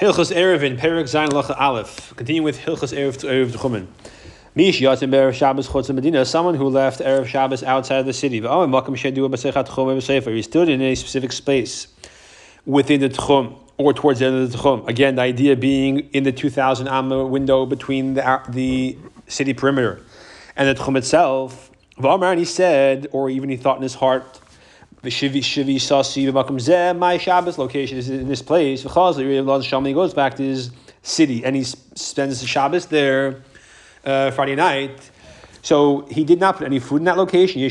Hilchos 0.00 0.34
Erev 0.34 0.64
in 0.64 0.76
Perik 0.76 1.04
Zayin 1.04 1.28
Lacha 1.28 1.56
Aleph. 1.56 2.16
Continue 2.16 2.42
with 2.42 2.58
Hilchos 2.58 2.92
Erev 2.92 3.16
to 3.18 3.28
Erev 3.28 3.52
Tchumen. 3.52 3.86
Mish 4.56 4.80
Yatim 4.80 5.10
Erev 5.10 5.32
Shabbos 5.32 5.68
Chutz 5.68 5.94
Medina. 5.94 6.24
Someone 6.24 6.56
who 6.56 6.68
left 6.68 6.98
Erev 6.98 7.26
Shabbos 7.26 7.62
outside 7.62 7.98
of 7.98 8.06
the 8.06 8.12
city. 8.12 8.44
Oh, 8.44 8.66
Makam 8.66 8.96
Shedu 8.96 9.30
B'Sechat 9.30 9.68
Tchum 9.68 9.96
B'Sefer. 9.96 10.34
He 10.34 10.42
stood 10.42 10.68
in 10.68 10.82
a 10.82 10.96
specific 10.96 11.30
space 11.30 11.86
within 12.66 13.02
the 13.02 13.08
Tchum 13.08 13.56
or 13.78 13.92
towards 13.92 14.18
the 14.18 14.26
end 14.26 14.42
of 14.42 14.50
the 14.50 14.58
Tchum. 14.58 14.88
Again, 14.88 15.14
the 15.14 15.22
idea 15.22 15.54
being 15.54 16.00
in 16.12 16.24
the 16.24 16.32
2,000 16.32 16.88
amma 16.88 17.24
window 17.24 17.64
between 17.64 18.14
the, 18.14 18.42
the 18.48 18.98
city 19.28 19.54
perimeter 19.54 20.00
and 20.56 20.76
the 20.76 20.82
Tchum 20.82 20.98
itself. 20.98 21.70
And 21.98 22.38
he 22.40 22.44
said, 22.44 23.06
or 23.12 23.30
even 23.30 23.48
he 23.48 23.56
thought 23.56 23.76
in 23.76 23.84
his 23.84 23.94
heart, 23.94 24.40
Shivi 25.10 25.38
Shivi 25.38 25.80
Sasi 25.80 26.26
B'Makom 26.26 26.56
Zeh. 26.56 26.96
My 26.96 27.18
Shabbos 27.18 27.58
location 27.58 27.98
is 27.98 28.08
in 28.08 28.28
this 28.28 28.42
place. 28.42 28.82
He 28.82 28.88
goes 29.94 30.14
back 30.14 30.34
to 30.36 30.42
his 30.42 30.70
city 31.02 31.44
and 31.44 31.54
he 31.56 31.64
spends 31.64 32.40
the 32.40 32.46
Shabbos 32.46 32.86
there 32.86 33.42
uh, 34.04 34.30
Friday 34.30 34.54
night. 34.54 35.10
So 35.62 36.06
he 36.10 36.24
did 36.24 36.40
not 36.40 36.58
put 36.58 36.66
any 36.66 36.78
food 36.78 36.96
in 36.98 37.04
that 37.04 37.16
location. 37.16 37.58
He 37.58 37.68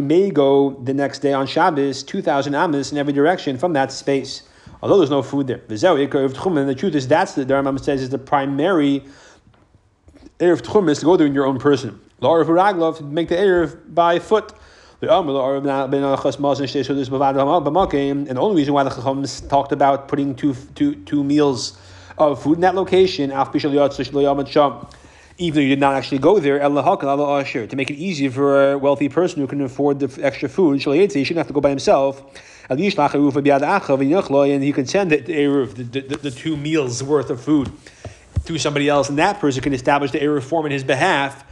may 0.00 0.30
go 0.30 0.70
the 0.70 0.94
next 0.94 1.18
day 1.18 1.32
on 1.34 1.46
Shabbos, 1.46 2.02
2,000 2.02 2.54
amas 2.54 2.90
in 2.90 2.96
every 2.96 3.12
direction 3.12 3.58
from 3.58 3.74
that 3.74 3.92
space. 3.92 4.44
Although 4.82 4.96
there's 4.96 5.10
no 5.10 5.22
food 5.22 5.46
there. 5.46 5.60
The 5.68 6.74
truth 6.78 6.94
is, 6.94 7.06
that's 7.06 7.34
the 7.34 7.44
Dharma 7.44 7.78
says 7.78 8.00
is 8.00 8.08
the 8.08 8.18
primary 8.18 9.04
Erev 10.40 10.62
Tchum 10.62 10.88
is 10.88 11.00
to 11.00 11.04
go 11.04 11.18
there 11.18 11.26
in 11.26 11.34
your 11.34 11.44
own 11.44 11.58
person. 11.58 12.00
Larav 12.22 12.46
Raglov 12.46 13.02
make 13.02 13.28
the 13.28 13.36
Erev 13.36 13.94
by 13.94 14.18
foot. 14.18 14.54
The 15.00 15.10
And 15.10 15.28
the 15.28 15.34
only 18.40 18.56
reason 18.56 18.72
why 18.72 18.82
the 18.82 18.88
Chachams 18.90 19.46
talked 19.48 19.72
about 19.72 20.08
putting 20.08 20.34
two, 20.34 20.54
two, 20.74 20.94
two 20.94 21.22
meals 21.22 21.78
of 22.16 22.42
food 22.42 22.54
in 22.54 22.62
that 22.62 22.74
location, 22.74 23.30
even 23.30 23.52
though 25.54 25.60
you 25.60 25.68
did 25.68 25.80
not 25.80 25.94
actually 25.94 26.18
go 26.18 26.38
there, 26.38 26.58
to 26.58 27.76
make 27.76 27.90
it 27.90 27.94
easier 27.94 28.30
for 28.30 28.72
a 28.72 28.78
wealthy 28.78 29.10
person 29.10 29.40
who 29.40 29.46
can 29.46 29.60
afford 29.60 30.00
the 30.00 30.24
extra 30.24 30.48
food, 30.48 30.80
he 30.80 30.80
shouldn't 30.80 31.36
have 31.36 31.48
to 31.48 31.52
go 31.52 31.60
by 31.60 31.70
himself. 31.70 32.22
And 32.68 32.80
he 32.80 32.90
can 32.92 34.86
send 34.86 35.10
the, 35.10 35.16
the, 35.16 35.82
the, 35.82 36.16
the 36.16 36.30
two 36.30 36.56
meals 36.56 37.02
worth 37.02 37.30
of 37.30 37.42
food 37.42 37.72
to 38.44 38.58
somebody 38.58 38.88
else, 38.88 39.08
and 39.08 39.18
that 39.18 39.40
person 39.40 39.62
can 39.62 39.72
establish 39.72 40.10
the 40.10 40.18
Erev 40.18 40.42
form 40.42 40.66
in 40.66 40.72
his 40.72 40.84
behalf 40.84 41.44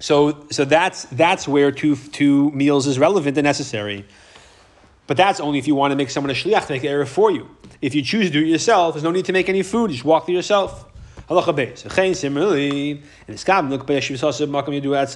so, 0.00 0.46
so 0.50 0.64
that's 0.64 1.04
that's 1.04 1.46
where 1.46 1.70
two 1.70 1.94
two 1.94 2.50
meals 2.52 2.86
is 2.86 2.98
relevant 2.98 3.36
and 3.36 3.44
necessary. 3.44 4.06
But 5.06 5.18
that's 5.18 5.40
only 5.40 5.58
if 5.58 5.66
you 5.66 5.74
want 5.74 5.92
to 5.92 5.96
make 5.96 6.08
someone 6.08 6.30
a 6.30 6.34
shliach 6.34 6.66
to 6.66 6.72
make 6.72 6.82
the 6.82 6.88
erev 6.88 7.08
for 7.08 7.30
you. 7.30 7.48
If 7.82 7.94
you 7.94 8.02
choose 8.02 8.26
to 8.26 8.32
do 8.32 8.40
it 8.40 8.48
yourself, 8.48 8.94
there's 8.94 9.04
no 9.04 9.10
need 9.10 9.26
to 9.26 9.32
make 9.32 9.48
any 9.48 9.62
food. 9.62 9.90
You 9.90 9.96
just 9.96 10.04
walk 10.04 10.26
there 10.26 10.34
yourself. 10.34 10.86
Halacha 11.28 11.54
beis. 11.54 12.16
Similarly, 12.16 13.02
in 13.28 13.34
Iskab 13.34 13.68
look 13.68 13.88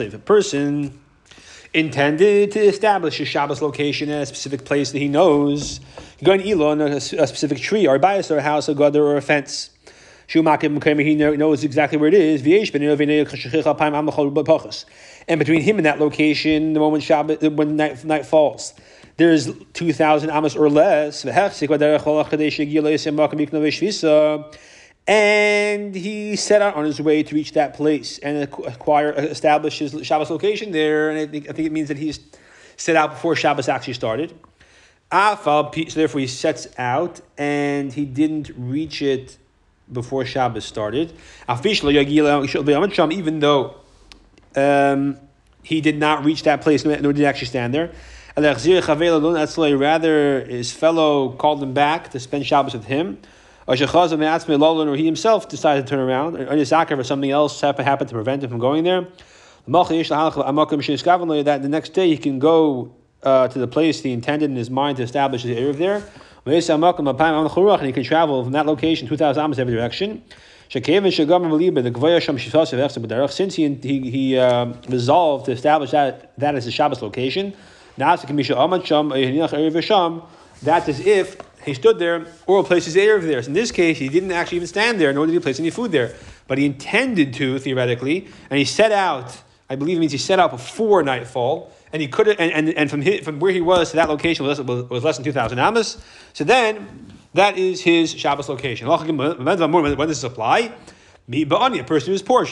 If 0.00 0.14
a 0.14 0.18
person 0.18 1.00
intended 1.72 2.52
to 2.52 2.60
establish 2.60 3.20
a 3.20 3.24
Shabbos 3.24 3.62
location 3.62 4.10
at 4.10 4.22
a 4.22 4.26
specific 4.26 4.64
place 4.64 4.92
that 4.92 4.98
he 4.98 5.08
knows, 5.08 5.80
going 6.22 6.40
to 6.40 6.50
Elon, 6.50 6.80
a, 6.80 6.96
a 6.96 7.00
specific 7.00 7.58
tree, 7.58 7.86
or 7.86 7.94
a 7.94 7.98
bias, 7.98 8.30
or 8.30 8.38
a 8.38 8.42
house, 8.42 8.68
or 8.68 8.72
a 8.72 8.74
gutter, 8.74 9.04
or 9.04 9.16
a 9.16 9.22
fence. 9.22 9.70
He 10.26 10.40
knows 10.42 11.64
exactly 11.64 11.98
where 11.98 12.08
it 12.08 12.14
is. 12.14 12.40
And 15.26 15.38
between 15.38 15.62
him 15.62 15.76
and 15.76 15.86
that 15.86 16.00
location, 16.00 16.72
the 16.72 16.80
moment 16.80 17.04
Shabbat, 17.04 17.56
when 17.56 17.76
night, 17.76 18.04
night 18.04 18.26
falls, 18.26 18.74
there's 19.16 19.50
2,000 19.74 20.30
amos 20.30 20.56
or 20.56 20.68
less. 20.68 21.24
And 25.06 25.94
he 25.94 26.34
set 26.36 26.62
out 26.62 26.76
on 26.76 26.84
his 26.86 26.98
way 27.00 27.22
to 27.22 27.34
reach 27.34 27.52
that 27.52 27.74
place 27.74 28.18
and 28.18 28.42
acquire, 28.42 29.12
establish 29.12 29.78
his 29.78 29.94
Shabbos 30.06 30.30
location 30.30 30.72
there. 30.72 31.10
And 31.10 31.18
I 31.18 31.26
think, 31.26 31.48
I 31.48 31.52
think 31.52 31.66
it 31.66 31.72
means 31.72 31.88
that 31.88 31.98
he's 31.98 32.20
set 32.76 32.96
out 32.96 33.10
before 33.10 33.36
Shabbos 33.36 33.68
actually 33.68 33.92
started. 33.92 34.32
So 35.12 35.62
therefore, 35.94 36.20
he 36.20 36.26
sets 36.26 36.66
out 36.78 37.20
and 37.36 37.92
he 37.92 38.06
didn't 38.06 38.50
reach 38.56 39.02
it 39.02 39.36
before 39.92 40.24
Shabbos 40.24 40.64
started. 40.64 41.12
Officially, 41.48 41.98
even 41.98 43.40
though 43.40 43.74
um, 44.56 45.18
he 45.62 45.80
did 45.80 45.98
not 45.98 46.24
reach 46.24 46.42
that 46.44 46.60
place, 46.60 46.84
nor 46.84 46.96
did 46.96 47.16
he 47.16 47.26
actually 47.26 47.48
stand 47.48 47.74
there. 47.74 47.90
Rather, 48.36 50.44
his 50.44 50.72
fellow 50.72 51.32
called 51.32 51.62
him 51.62 51.72
back 51.72 52.10
to 52.10 52.20
spend 52.20 52.46
Shabbos 52.46 52.74
with 52.74 52.86
him. 52.86 53.18
Or 53.66 53.76
he 53.76 55.06
himself 55.06 55.48
decided 55.48 55.86
to 55.86 55.90
turn 55.90 56.00
around, 56.00 56.36
or 56.36 57.04
something 57.04 57.30
else 57.30 57.60
happened 57.60 58.08
to 58.08 58.14
prevent 58.14 58.42
him 58.42 58.50
from 58.50 58.58
going 58.58 58.84
there. 58.84 59.06
That 59.66 61.58
the 61.62 61.68
next 61.68 61.94
day 61.94 62.08
he 62.08 62.18
can 62.18 62.38
go 62.38 62.94
uh, 63.22 63.48
to 63.48 63.58
the 63.58 63.66
place 63.66 64.02
he 64.02 64.12
intended 64.12 64.50
in 64.50 64.56
his 64.56 64.68
mind 64.68 64.98
to 64.98 65.02
establish 65.02 65.44
his 65.44 65.56
Erev 65.56 65.78
there. 65.78 66.02
And 66.46 66.54
he 66.54 67.92
can 67.92 68.04
travel 68.04 68.44
from 68.44 68.52
that 68.52 68.66
location 68.66 69.08
2,000 69.08 69.42
amos 69.42 69.58
every 69.58 69.74
direction. 69.74 70.22
Since 70.70 70.86
he, 73.54 73.74
he, 73.74 74.10
he 74.10 74.38
uh, 74.38 74.66
resolved 74.88 75.46
to 75.46 75.52
establish 75.52 75.90
that, 75.92 76.38
that 76.38 76.54
as 76.54 76.66
a 76.66 76.70
Shabbos 76.70 77.00
location, 77.00 77.54
that 77.96 78.24
is 80.88 81.00
if 81.00 81.36
he 81.64 81.74
stood 81.74 81.98
there 81.98 82.26
or 82.46 82.64
placed 82.64 82.86
his 82.86 82.96
Erev 82.96 83.22
there. 83.22 83.42
So 83.42 83.48
in 83.48 83.54
this 83.54 83.70
case, 83.70 83.98
he 83.98 84.08
didn't 84.08 84.32
actually 84.32 84.56
even 84.56 84.68
stand 84.68 85.00
there, 85.00 85.12
nor 85.12 85.26
did 85.26 85.32
he 85.32 85.38
place 85.38 85.58
any 85.60 85.70
food 85.70 85.92
there. 85.92 86.14
But 86.46 86.58
he 86.58 86.66
intended 86.66 87.32
to, 87.34 87.58
theoretically, 87.58 88.28
and 88.50 88.58
he 88.58 88.64
set 88.64 88.92
out, 88.92 89.34
I 89.70 89.76
believe 89.76 89.96
it 89.96 90.00
means 90.00 90.12
he 90.12 90.18
set 90.18 90.38
out 90.38 90.50
before 90.50 91.02
nightfall, 91.02 91.72
and 91.94 92.02
he 92.02 92.08
could 92.08 92.28
and, 92.28 92.52
and, 92.52 92.68
and 92.70 92.90
from 92.90 93.00
his, 93.00 93.20
from 93.20 93.38
where 93.38 93.52
he 93.52 93.60
was 93.60 93.90
to 93.90 93.96
that 93.96 94.08
location 94.08 94.44
was, 94.44 94.60
was, 94.60 94.90
was 94.90 95.04
less 95.04 95.16
than 95.16 95.24
two 95.24 95.32
thousand 95.32 95.60
amas. 95.60 95.96
So 96.32 96.42
then 96.42 97.08
that 97.34 97.56
is 97.56 97.80
his 97.80 98.12
Shabbos 98.12 98.48
location. 98.48 98.88
When 98.88 98.98
does 98.98 100.08
this 100.08 100.24
apply? 100.24 100.72
A 101.32 101.44
person 101.84 102.12
who's 102.12 102.22
poor. 102.22 102.44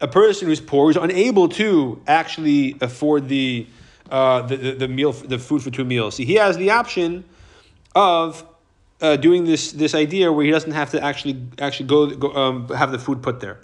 A 0.00 0.08
person 0.08 0.46
who's 0.48 0.60
poor 0.60 0.86
who's 0.86 0.96
unable 0.96 1.48
to 1.48 2.00
actually 2.06 2.76
afford 2.80 3.28
the, 3.28 3.66
uh, 4.10 4.42
the, 4.42 4.56
the, 4.56 4.72
the 4.72 4.88
meal 4.88 5.12
the 5.12 5.40
food 5.40 5.60
for 5.60 5.70
two 5.70 5.84
meals. 5.84 6.14
See, 6.14 6.24
he 6.24 6.34
has 6.36 6.56
the 6.56 6.70
option 6.70 7.24
of 7.96 8.44
uh, 9.00 9.16
doing 9.16 9.44
this 9.44 9.72
this 9.72 9.96
idea 9.96 10.32
where 10.32 10.44
he 10.44 10.52
doesn't 10.52 10.70
have 10.70 10.92
to 10.92 11.02
actually 11.02 11.42
actually 11.58 11.88
go, 11.88 12.06
go 12.14 12.32
um, 12.32 12.68
have 12.68 12.92
the 12.92 12.98
food 12.98 13.22
put 13.24 13.40
there. 13.40 13.58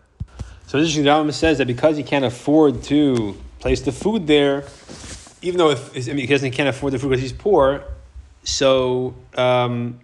So 0.67 0.81
this 0.81 0.97
Rambam 0.97 1.33
says 1.33 1.59
that 1.59 1.67
because 1.67 1.97
he 1.97 2.03
can't 2.03 2.25
afford 2.25 2.83
to 2.85 3.37
place 3.65 3.81
the 3.81 3.93
food 3.93 4.27
there, 4.27 4.63
even 5.41 5.57
though 5.57 5.71
if, 5.71 5.97
I 5.97 6.13
mean, 6.13 6.29
he 6.29 6.51
can't 6.51 6.69
afford 6.69 6.93
the 6.93 6.99
food 6.99 7.09
because 7.09 7.23
he's 7.23 7.33
poor, 7.33 7.83
so 8.43 9.15
um, 9.39 10.01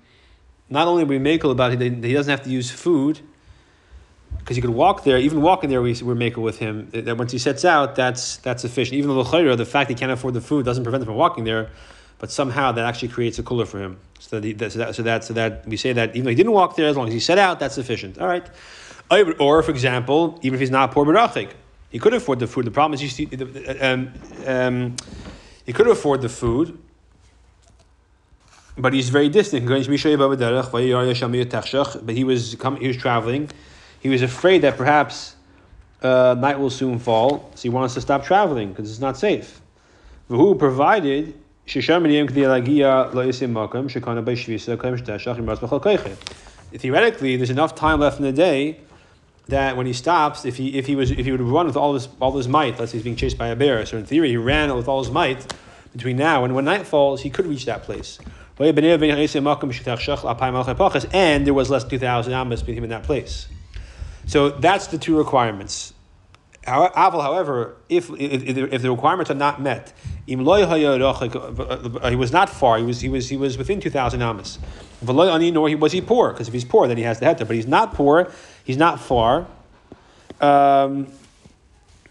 not 0.71 0.89
only 0.89 1.05
we 1.05 1.19
make 1.19 1.45
about 1.45 1.71
it, 1.75 1.79
he 1.79 2.15
doesn't 2.15 2.31
have 2.31 2.43
to 2.45 2.49
use 2.49 2.71
food 2.71 3.21
because 4.39 4.57
he 4.57 4.63
could 4.63 4.71
walk 4.71 5.05
there. 5.05 5.19
Even 5.19 5.43
walking 5.43 5.69
there, 5.69 5.83
we, 5.83 5.93
we're 6.03 6.15
making 6.15 6.43
with 6.43 6.59
him. 6.59 6.89
That 6.93 7.19
once 7.19 7.33
he 7.33 7.39
sets 7.39 7.67
out, 7.67 7.97
that's 7.97 8.39
that's 8.39 8.63
sufficient. 8.63 8.95
Even 8.95 9.11
though 9.11 9.23
the 9.23 9.57
the 9.57 9.67
fact 9.67 9.91
he 9.91 9.95
can't 9.95 10.11
afford 10.11 10.33
the 10.33 10.41
food 10.41 10.65
doesn't 10.65 10.83
prevent 10.83 11.03
him 11.03 11.09
from 11.09 11.17
walking 11.17 11.45
there, 11.45 11.69
but 12.19 12.31
somehow 12.31 12.73
that 12.73 12.87
actually 12.87 13.09
creates 13.09 13.39
a 13.39 13.43
cooler 13.43 13.67
for 13.67 13.79
him. 13.79 13.99
So 14.21 14.41
that, 14.41 14.45
he, 14.47 14.71
so 14.71 14.79
that 14.79 14.95
so 14.95 15.03
that 15.03 15.25
so 15.25 15.35
that 15.35 15.69
we 15.69 15.77
say 15.77 15.93
that 15.93 16.17
even 16.17 16.25
though 16.25 16.31
he 16.31 16.37
didn't 16.37 16.53
walk 16.53 16.77
there, 16.77 16.89
as 16.89 16.97
long 16.97 17.09
as 17.09 17.13
he 17.13 17.21
set 17.21 17.37
out, 17.37 17.61
that's 17.61 17.75
sufficient. 17.75 18.19
All 18.19 18.27
right. 18.27 18.49
Or, 19.39 19.63
for 19.63 19.71
example, 19.71 20.39
even 20.41 20.55
if 20.55 20.61
he's 20.61 20.71
not 20.71 20.93
poor 20.93 21.05
barachik, 21.05 21.51
he 21.91 21.99
could 21.99 22.15
afford 22.15 22.39
the 22.39 22.47
food. 22.47 22.65
The 22.65 22.71
problem 22.71 22.95
is, 23.01 23.17
he, 23.17 23.27
um, 23.81 24.13
um, 24.47 24.97
he 25.67 25.73
could 25.73 25.89
afford 25.89 26.23
the 26.23 26.29
food, 26.29 26.79
but 28.79 28.93
he's 28.93 29.11
very 29.11 29.29
distant. 29.29 29.67
But 29.67 29.83
he 32.15 32.25
was 32.25 32.55
coming, 32.55 32.81
he 32.81 32.89
was 32.89 32.97
traveling. 32.97 33.51
He 34.01 34.09
was 34.09 34.23
afraid 34.23 34.63
that 34.63 34.77
perhaps 34.79 35.37
uh, 36.03 36.35
night 36.39 36.59
will 36.59 36.71
soon 36.71 36.99
fall, 36.99 37.51
so 37.55 37.63
he 37.63 37.69
wants 37.69 37.95
to 37.95 38.01
stop 38.01 38.25
traveling 38.25 38.71
because 38.71 38.91
it's 38.91 39.01
not 39.01 39.19
safe. 39.19 39.61
Who 40.29 40.55
provided 40.55 41.35
theoretically, 46.73 47.37
there's 47.37 47.51
enough 47.51 47.75
time 47.75 48.01
left 48.01 48.19
in 48.19 48.25
the 48.25 48.33
day 48.33 48.81
that 49.49 49.77
when 49.77 49.87
he 49.87 49.93
stops, 49.93 50.45
if 50.45 50.57
he 50.57 50.79
if 50.79 50.87
he 50.87 50.97
was 50.97 51.11
if 51.11 51.25
he 51.27 51.33
would 51.33 51.41
run 51.41 51.67
with 51.67 51.77
all 51.77 51.95
his 51.95 52.09
all 52.21 52.37
his 52.37 52.47
might, 52.47 52.79
let's 52.79 52.93
he's 52.93 53.03
being 53.03 53.17
chased 53.17 53.37
by 53.39 53.49
a 53.49 53.57
bear. 53.57 53.85
So 53.87 53.97
in 53.97 54.05
theory, 54.05 54.29
he 54.29 54.37
ran 54.37 54.75
with 54.75 54.89
all 54.89 55.03
his 55.03 55.11
might 55.11 55.53
between 55.93 56.17
now 56.17 56.45
and 56.45 56.55
when 56.55 56.65
night 56.65 56.87
falls, 56.87 57.23
he 57.23 57.31
could 57.31 57.47
reach 57.47 57.65
that 57.65 57.83
place. 57.83 58.19
And 58.59 58.77
there 61.47 61.55
was 61.55 61.71
less 61.71 61.85
two 61.85 61.99
thousand 61.99 62.33
amos 62.33 62.61
between 62.61 62.79
him 62.79 62.85
in 62.85 62.91
that 62.91 63.03
place. 63.03 63.49
So 64.27 64.51
that's 64.51 64.87
the 64.89 64.99
two 64.99 65.17
requirements. 65.17 65.95
Aval, 66.67 67.23
however, 67.23 67.77
if, 67.89 68.11
if, 68.11 68.47
if 68.47 68.83
the 68.83 68.91
requirements 68.91 69.31
are 69.31 69.35
not 69.35 69.63
met, 69.63 69.93
he 70.27 70.37
was 70.37 72.33
not 72.33 72.51
far. 72.51 72.79
He 72.79 72.85
was 72.85 73.01
he 73.01 73.09
was 73.09 73.29
he 73.29 73.37
was 73.37 73.57
within 73.57 73.81
two 73.81 73.91
thousand 73.91 74.23
amas. 74.23 74.59
Nor 75.03 75.69
he 75.69 75.75
was 75.75 75.93
he 75.93 76.01
poor 76.03 76.33
because 76.33 76.49
if 76.49 76.55
he's 76.55 76.65
poor, 76.65 76.87
then 76.87 76.99
he 76.99 77.03
has 77.03 77.19
the 77.19 77.27
heta. 77.27 77.47
But 77.47 77.57
he's 77.57 77.67
not 77.67 77.95
poor. 77.95 78.31
He's 78.65 78.77
not 78.77 79.01
far. 79.01 79.47
Um, 80.41 81.09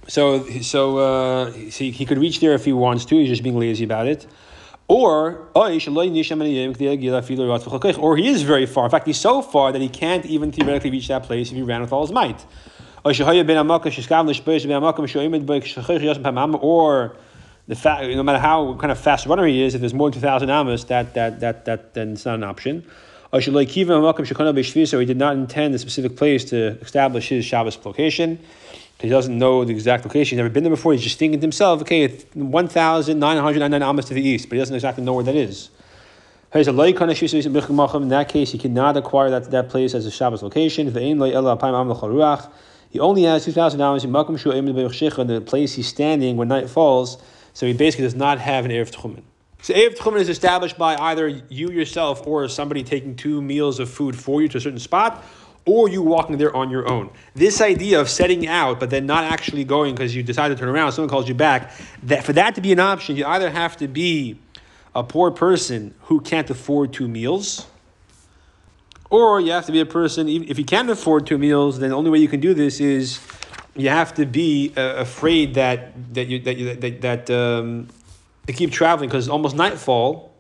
so 0.08 0.44
so 0.62 0.98
uh, 0.98 1.52
he, 1.52 1.92
he 1.92 2.06
could 2.06 2.18
reach 2.18 2.40
there 2.40 2.54
if 2.54 2.66
he 2.66 2.74
wants 2.74 3.06
to. 3.06 3.16
He's 3.16 3.30
just 3.30 3.44
being 3.44 3.60
lazy 3.60 3.84
about 3.84 4.08
it. 4.08 4.26
Or, 4.88 5.48
or 5.54 5.70
he 5.70 5.78
is 8.28 8.42
very 8.42 8.66
far. 8.66 8.86
In 8.86 8.90
fact, 8.90 9.06
he's 9.06 9.20
so 9.20 9.44
far 9.44 9.72
that 9.72 9.82
he 9.82 9.88
can't 9.88 10.26
even 10.26 10.52
theoretically 10.52 10.90
reach 10.90 11.08
that 11.10 11.22
place 11.24 11.52
if 11.52 11.56
he 11.56 11.62
ran 11.62 11.82
with 11.82 11.94
all 11.94 12.02
his 12.02 12.12
might. 12.12 12.44
Or 13.06 13.12
the 17.68 17.76
fact, 17.76 18.04
no 18.04 18.24
matter 18.24 18.40
how 18.40 18.74
kind 18.76 18.92
of 18.92 19.00
fast 19.00 19.26
runner 19.26 19.46
he 19.46 19.62
is, 19.62 19.76
if 19.76 19.82
there's 19.82 19.94
more 19.94 20.10
than 20.10 20.22
2,000 20.22 20.50
amas, 20.50 20.86
that, 20.86 21.14
that, 21.14 21.40
that, 21.40 21.66
that, 21.66 21.94
then 21.94 22.14
it's 22.14 22.26
not 22.26 22.36
an 22.36 22.44
option. 22.44 22.86
Or 23.32 23.40
he 23.40 23.52
did 25.06 25.18
not 25.18 25.36
intend 25.36 25.76
a 25.76 25.80
specific 25.80 26.18
place 26.18 26.44
to 26.46 26.58
establish 26.82 27.30
his 27.30 27.46
Shabbos 27.46 27.78
location. 27.86 28.40
He 29.00 29.08
doesn't 29.08 29.38
know 29.38 29.64
the 29.64 29.72
exact 29.72 30.04
location. 30.04 30.36
He's 30.36 30.44
never 30.44 30.50
been 30.50 30.64
there 30.64 30.72
before. 30.72 30.94
He's 30.94 31.04
just 31.04 31.20
thinking 31.20 31.40
to 31.40 31.44
himself, 31.44 31.82
okay, 31.84 32.08
1,999 32.34 33.84
amas 33.84 34.06
to 34.06 34.14
the 34.14 34.22
east, 34.22 34.50
but 34.50 34.56
he 34.56 34.60
doesn't 34.60 34.76
exactly 34.76 35.04
know 35.04 35.14
where 35.14 35.24
that 35.24 35.36
is. 35.36 35.70
In 36.52 36.64
that 36.66 38.26
case, 38.28 38.52
he 38.52 38.58
cannot 38.58 38.98
acquire 38.98 39.30
that, 39.30 39.52
that 39.52 39.70
place 39.70 39.94
as 39.94 40.08
a 40.08 40.12
Shabbos 40.12 40.42
location. 40.42 40.88
He 42.90 43.00
only 43.00 43.24
has 43.24 43.46
2,000 43.46 43.80
amas 43.80 44.04
in 44.04 44.12
Malcolm 44.12 44.36
Shaw 44.36 44.52
in 44.52 44.66
the 44.66 45.42
place 45.46 45.76
he's 45.76 45.88
standing 45.88 46.38
when 46.38 46.48
night 46.48 46.70
falls, 46.70 47.22
so 47.54 47.66
he 47.66 47.74
basically 47.74 48.06
does 48.06 48.16
not 48.16 48.40
have 48.40 48.66
an 48.66 48.72
Erev 48.72 48.92
Tchumen. 48.92 49.22
So 49.62 49.74
Erev 49.74 49.96
Tchumen 49.96 50.20
is 50.20 50.30
established 50.30 50.78
by 50.78 50.96
either 50.96 51.28
you 51.28 51.70
yourself 51.70 52.26
or 52.26 52.48
somebody 52.48 52.84
taking 52.84 53.16
two 53.16 53.42
meals 53.42 53.80
of 53.80 53.90
food 53.90 54.16
for 54.16 54.42
you 54.42 54.48
to 54.50 54.58
a 54.58 54.62
certain 54.62 54.80
spot, 54.80 55.24
or 55.66 55.88
you 55.88 56.02
walking 56.02 56.38
there 56.38 56.56
on 56.56 56.72
your 56.72 56.90
own. 56.90 57.12
This 57.36 57.62
idea 57.62 58.00
of 58.02 58.10
setting 58.10 58.48
out 58.48 58.80
but 58.80 58.90
then 58.90 59.06
not 59.06 59.24
actually 59.24 59.66
going 59.66 59.94
because 59.94 60.16
you 60.16 60.24
decide 60.24 60.48
to 60.48 60.56
turn 60.56 60.70
around, 60.70 60.94
someone 60.94 61.10
calls 61.10 61.28
you 61.28 61.36
back, 61.36 61.72
that 62.04 62.24
for 62.24 62.34
that 62.34 62.56
to 62.56 62.62
be 62.62 62.72
an 62.72 62.80
option, 62.80 63.16
you 63.16 63.26
either 63.26 63.52
have 63.52 63.78
to 63.78 63.88
be 63.88 64.40
a 64.96 65.04
poor 65.04 65.30
person 65.30 65.94
who 66.04 66.22
can't 66.22 66.50
afford 66.50 66.92
two 66.92 67.08
meals, 67.08 67.68
or 69.10 69.42
you 69.42 69.52
have 69.52 69.66
to 69.66 69.72
be 69.72 69.80
a 69.80 69.86
person, 69.86 70.28
if 70.28 70.58
you 70.60 70.66
can't 70.66 70.90
afford 70.90 71.26
two 71.26 71.38
meals, 71.38 71.80
then 71.80 71.90
the 71.90 71.96
only 71.96 72.10
way 72.10 72.20
you 72.20 72.28
can 72.28 72.40
do 72.40 72.54
this 72.54 72.80
is 72.80 73.20
you 73.76 73.90
have 73.90 74.14
to 74.16 74.26
be 74.26 74.74
uh, 74.76 74.96
afraid 74.98 75.54
that 75.56 75.94
that 76.14 76.28
you 76.28 76.40
that 76.40 76.58
you, 76.58 76.76
that, 76.76 77.02
that 77.02 77.30
um, 77.30 77.88
to 78.48 78.54
keep 78.54 78.72
traveling 78.72 79.10
because 79.10 79.26
it's 79.26 79.32
almost 79.32 79.56
nightfall. 79.56 80.34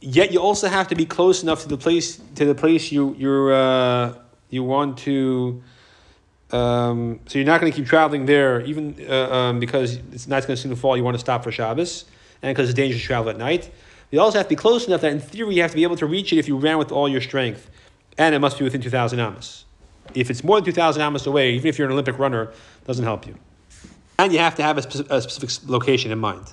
Yet 0.00 0.32
you 0.32 0.40
also 0.40 0.68
have 0.68 0.88
to 0.88 0.94
be 0.94 1.06
close 1.06 1.42
enough 1.42 1.62
to 1.62 1.68
the 1.68 1.78
place 1.78 2.20
to 2.34 2.44
the 2.44 2.54
place 2.54 2.92
you 2.92 3.14
you're 3.18 3.54
uh, 3.54 4.14
you 4.50 4.64
want 4.64 4.98
to. 4.98 5.62
Um, 6.50 7.20
so 7.26 7.38
you're 7.38 7.46
not 7.46 7.60
going 7.60 7.72
to 7.72 7.76
keep 7.76 7.88
traveling 7.88 8.26
there, 8.26 8.60
even 8.60 8.94
uh, 9.08 9.32
um, 9.32 9.60
because 9.60 9.96
it's 10.12 10.28
not 10.28 10.46
going 10.46 10.56
to 10.56 10.62
soon 10.62 10.76
fall. 10.76 10.96
You 10.96 11.02
want 11.02 11.14
to 11.14 11.20
stop 11.20 11.42
for 11.42 11.50
Shabbos, 11.50 12.04
and 12.42 12.54
because 12.54 12.68
it's 12.68 12.76
dangerous 12.76 13.00
to 13.00 13.06
travel 13.06 13.30
at 13.30 13.38
night. 13.38 13.70
You 14.10 14.20
also 14.20 14.38
have 14.38 14.46
to 14.46 14.50
be 14.50 14.56
close 14.56 14.86
enough 14.86 15.00
that, 15.00 15.10
in 15.10 15.18
theory, 15.18 15.56
you 15.56 15.62
have 15.62 15.72
to 15.72 15.76
be 15.76 15.82
able 15.82 15.96
to 15.96 16.06
reach 16.06 16.32
it 16.32 16.38
if 16.38 16.46
you 16.46 16.56
ran 16.56 16.78
with 16.78 16.92
all 16.92 17.08
your 17.08 17.20
strength, 17.20 17.68
and 18.18 18.34
it 18.34 18.38
must 18.38 18.58
be 18.58 18.64
within 18.64 18.80
two 18.80 18.90
thousand 18.90 19.20
amas. 19.20 19.64
If 20.14 20.30
it's 20.30 20.44
more 20.44 20.56
than 20.56 20.64
two 20.64 20.72
thousand 20.72 21.02
amas 21.02 21.26
away, 21.26 21.54
even 21.54 21.66
if 21.68 21.78
you're 21.78 21.86
an 21.86 21.92
Olympic 21.92 22.18
runner, 22.18 22.52
doesn't 22.86 23.04
help 23.04 23.26
you. 23.26 23.36
And 24.18 24.32
you 24.32 24.38
have 24.38 24.54
to 24.56 24.62
have 24.62 24.78
a, 24.78 24.82
a 25.10 25.20
specific 25.20 25.68
location 25.68 26.12
in 26.12 26.18
mind. 26.18 26.52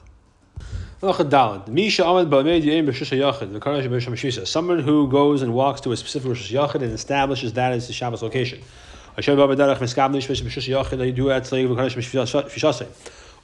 Someone 4.48 4.80
who 4.80 5.08
goes 5.10 5.42
and 5.42 5.54
walks 5.54 5.82
to 5.82 5.92
a 5.92 5.98
specific 5.98 6.30
Rosh 6.30 6.52
Yachid 6.52 6.84
and 6.84 6.94
establishes 6.94 7.54
that 7.54 7.74
as 7.74 7.88
the 7.88 7.94
Shabbos 7.94 8.22
location. 8.22 8.62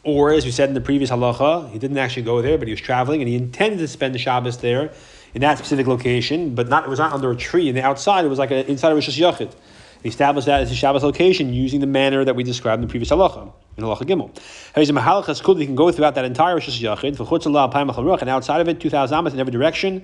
Or, 0.03 0.31
as 0.31 0.45
we 0.45 0.51
said 0.51 0.69
in 0.69 0.75
the 0.75 0.81
previous 0.81 1.09
halacha, 1.09 1.71
he 1.71 1.79
didn't 1.79 1.97
actually 1.97 2.23
go 2.23 2.41
there, 2.43 2.57
but 2.59 2.67
he 2.67 2.73
was 2.73 2.79
traveling 2.79 3.21
and 3.21 3.27
he 3.27 3.35
intended 3.35 3.79
to 3.79 3.87
spend 3.87 4.13
the 4.13 4.19
Shabbos 4.19 4.59
there 4.59 4.91
in 5.37 5.41
that 5.41 5.59
specific 5.59 5.85
location, 5.85 6.55
but 6.55 6.67
not 6.67 6.83
it 6.83 6.89
was 6.89 6.97
not 6.97 7.13
under 7.13 7.29
a 7.29 7.35
tree. 7.35 7.69
In 7.69 7.75
the 7.75 7.83
outside, 7.83 8.25
it 8.25 8.27
was 8.27 8.39
like 8.39 8.49
a, 8.49 8.67
inside 8.67 8.91
of 8.91 8.95
Rosh 8.95 9.07
Yachid. 9.07 9.53
He 10.01 10.09
established 10.09 10.47
that 10.47 10.61
as 10.61 10.71
a 10.71 10.75
Shabbos 10.75 11.03
location 11.03 11.53
using 11.53 11.79
the 11.79 11.85
manner 11.85 12.25
that 12.25 12.35
we 12.35 12.43
described 12.43 12.81
in 12.81 12.87
the 12.87 12.91
previous 12.91 13.11
halacha, 13.11 13.53
in 13.77 13.83
halacha 13.83 14.01
gimel. 14.01 15.59
He 15.59 15.65
can 15.67 15.75
go 15.75 15.91
throughout 15.91 16.15
that 16.15 16.25
entire 16.25 16.55
Rosh 16.55 16.81
Yachid, 16.81 18.21
and 18.21 18.29
outside 18.31 18.61
of 18.61 18.67
it, 18.67 18.79
2,000 18.79 19.15
amas 19.15 19.35
in 19.35 19.39
every 19.39 19.51
direction, 19.51 20.03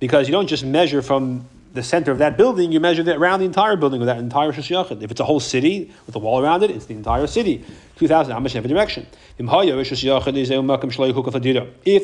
because 0.00 0.26
you 0.26 0.32
don't 0.32 0.48
just 0.48 0.64
measure 0.64 1.00
from 1.00 1.48
the 1.72 1.82
center 1.82 2.12
of 2.12 2.18
that 2.18 2.36
building, 2.36 2.70
you 2.70 2.80
measure 2.80 3.02
that 3.02 3.16
around 3.16 3.40
the 3.40 3.46
entire 3.46 3.76
building 3.76 4.02
of 4.02 4.06
that 4.06 4.18
entire 4.18 4.50
Rosh 4.50 4.70
Yachid. 4.70 5.02
If 5.02 5.10
it's 5.10 5.20
a 5.20 5.24
whole 5.24 5.40
city 5.40 5.90
with 6.06 6.14
a 6.14 6.18
wall 6.18 6.42
around 6.42 6.62
it, 6.62 6.70
it's 6.70 6.84
the 6.86 6.94
entire 6.94 7.26
city. 7.26 7.64
2,000 7.96 8.32
amas 8.32 8.52
in 8.52 8.58
every 8.58 8.68
direction. 8.68 9.06
If 9.38 9.46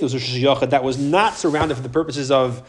there's 0.00 0.15
a 0.15 0.47
Rosh 0.47 0.61
that 0.70 0.85
was 0.85 0.99
not 0.99 1.35
surrounded 1.35 1.75
for 1.75 1.82
the 1.82 1.88
purposes 1.88 2.31
of 2.31 2.62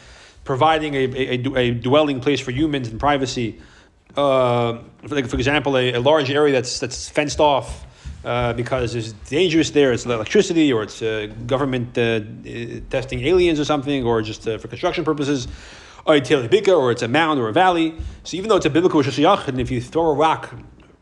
providing 0.43 0.93
a, 0.95 0.97
a, 0.97 1.57
a 1.57 1.71
dwelling 1.71 2.19
place 2.19 2.39
for 2.39 2.51
humans 2.51 2.89
and 2.89 2.99
privacy, 2.99 3.61
uh, 4.17 4.79
for, 5.07 5.15
like, 5.15 5.27
for 5.27 5.37
example, 5.37 5.77
a, 5.77 5.93
a, 5.93 5.99
large 5.99 6.31
area 6.31 6.51
that's 6.51 6.79
that's 6.79 7.07
fenced 7.07 7.39
off 7.39 7.85
uh, 8.25 8.53
because 8.53 8.95
it's 8.95 9.11
dangerous 9.29 9.69
there. 9.69 9.93
It's 9.93 10.05
electricity, 10.05 10.73
or 10.73 10.83
it's 10.83 11.01
uh, 11.01 11.31
government 11.45 11.97
uh, 11.97 12.21
testing 12.89 13.23
aliens 13.25 13.59
or 13.59 13.65
something, 13.65 14.03
or 14.03 14.21
just 14.21 14.47
uh, 14.47 14.57
for 14.57 14.67
construction 14.67 15.05
purposes. 15.05 15.47
Or 16.05 16.15
a 16.15 16.73
or 16.73 16.91
it's 16.91 17.01
a 17.01 17.07
mound 17.07 17.39
or 17.39 17.49
a 17.49 17.53
valley. 17.53 17.95
So 18.23 18.37
even 18.37 18.49
though 18.49 18.57
it's 18.57 18.65
a 18.65 18.69
biblical 18.69 19.01
Rosh 19.01 19.47
and 19.47 19.61
if 19.61 19.71
you 19.71 19.81
throw 19.81 20.07
a 20.11 20.13
rock 20.13 20.53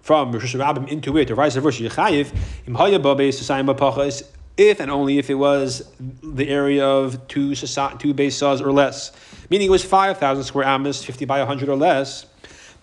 from 0.01 0.31
Rosh 0.31 0.55
Hashanah 0.55 0.88
into 0.88 1.17
it, 1.17 1.29
or 1.31 1.35
vice 1.35 1.55
versa, 1.55 1.83
Yechayiv, 1.83 2.33
im 2.65 2.75
hayabah 2.75 4.23
if 4.57 4.79
and 4.79 4.89
only 4.89 5.19
if 5.19 5.29
it 5.29 5.35
was 5.35 5.91
the 6.23 6.49
area 6.49 6.83
of 6.83 7.27
two 7.27 7.53
two 7.53 8.13
base 8.13 8.35
saws 8.35 8.59
or 8.61 8.71
less, 8.71 9.11
meaning 9.49 9.67
it 9.67 9.71
was 9.71 9.83
five 9.83 10.17
thousand 10.17 10.44
square 10.45 10.65
amas, 10.65 11.03
fifty 11.03 11.25
by 11.25 11.45
hundred 11.45 11.69
or 11.69 11.75
less 11.75 12.25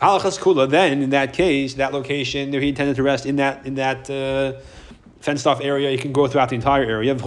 Halachas 0.01 0.39
kula. 0.39 0.69
Then, 0.69 1.03
in 1.03 1.11
that 1.11 1.33
case, 1.33 1.75
that 1.75 1.93
location 1.93 2.51
there 2.51 2.61
he 2.61 2.69
intended 2.69 2.97
to 2.97 3.03
rest 3.03 3.27
in 3.27 3.37
that 3.37 3.65
in 3.65 3.77
that 3.77 4.11
uh, 4.11 4.61
fenced 5.25 5.47
off 5.47 5.61
area. 5.63 5.91
You 5.91 5.97
can 5.99 6.13
go 6.13 6.27
throughout 6.27 6.51
the 6.51 6.55
entire 6.55 6.85
area 6.85 7.11
and 7.11 7.23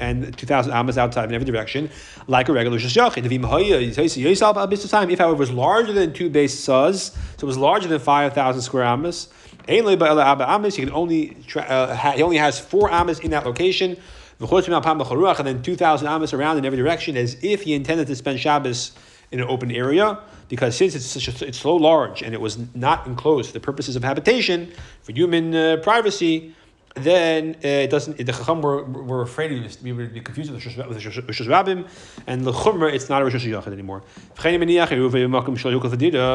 and 0.00 0.38
two 0.38 0.46
thousand 0.46 0.72
amas 0.72 0.96
outside 0.96 1.28
in 1.28 1.34
every 1.34 1.44
direction, 1.44 1.90
like 2.28 2.48
a 2.48 2.52
regular 2.52 2.78
shashachid. 2.78 3.24
If 3.24 5.18
however 5.18 5.34
it 5.34 5.38
was 5.38 5.50
larger 5.50 5.92
than 5.92 6.12
two 6.12 6.30
base 6.30 6.58
saws, 6.58 7.12
so 7.36 7.42
it 7.42 7.44
was 7.44 7.58
larger 7.58 7.88
than 7.88 7.98
five 7.98 8.32
thousand 8.32 8.62
square 8.62 8.84
amas. 8.84 9.28
He 9.66 9.80
can 9.80 10.92
only 10.92 11.36
uh, 11.56 12.12
he 12.12 12.22
only 12.22 12.36
has 12.36 12.60
four 12.60 12.90
amas 12.90 13.18
in 13.18 13.32
that 13.32 13.44
location. 13.44 13.96
And 14.40 14.50
then 14.50 15.62
2,000 15.62 16.08
amas 16.08 16.32
around 16.32 16.58
in 16.58 16.64
every 16.64 16.76
direction, 16.76 17.16
as 17.16 17.36
if 17.42 17.62
he 17.62 17.74
intended 17.74 18.08
to 18.08 18.16
spend 18.16 18.40
Shabbos 18.40 18.90
in 19.30 19.38
an 19.38 19.46
open 19.46 19.70
area 19.70 20.18
because 20.52 20.76
since 20.76 20.94
it's 20.94 21.06
such 21.06 21.28
a, 21.28 21.46
it's 21.46 21.56
so 21.56 21.74
large 21.74 22.20
and 22.20 22.34
it 22.34 22.40
was 22.42 22.58
not 22.74 23.06
enclosed 23.06 23.46
for 23.46 23.54
the 23.54 23.60
purposes 23.60 23.96
of 23.96 24.04
habitation 24.04 24.70
for 25.00 25.12
human 25.12 25.54
uh, 25.54 25.78
privacy, 25.82 26.54
then 26.94 27.56
uh, 27.64 27.84
it 27.84 27.88
doesn't. 27.88 28.18
The 28.18 28.34
Chacham 28.34 28.60
were, 28.60 28.84
were 28.84 29.22
afraid 29.22 29.50
of 29.52 29.62
this. 29.62 29.80
We 29.80 29.92
would 29.92 30.12
be 30.12 30.20
confused 30.20 30.52
with 30.52 30.62
the 30.62 30.68
Rosh 30.68 31.40
Rabbim, 31.40 31.88
and 32.26 32.44
the 32.44 32.52
Chumrah, 32.52 32.92
it's 32.92 33.08
not 33.08 33.22
a 33.22 33.24
Rosh 33.24 33.34
Yachid 33.34 33.72
anymore. 33.72 34.02
The 34.36 34.42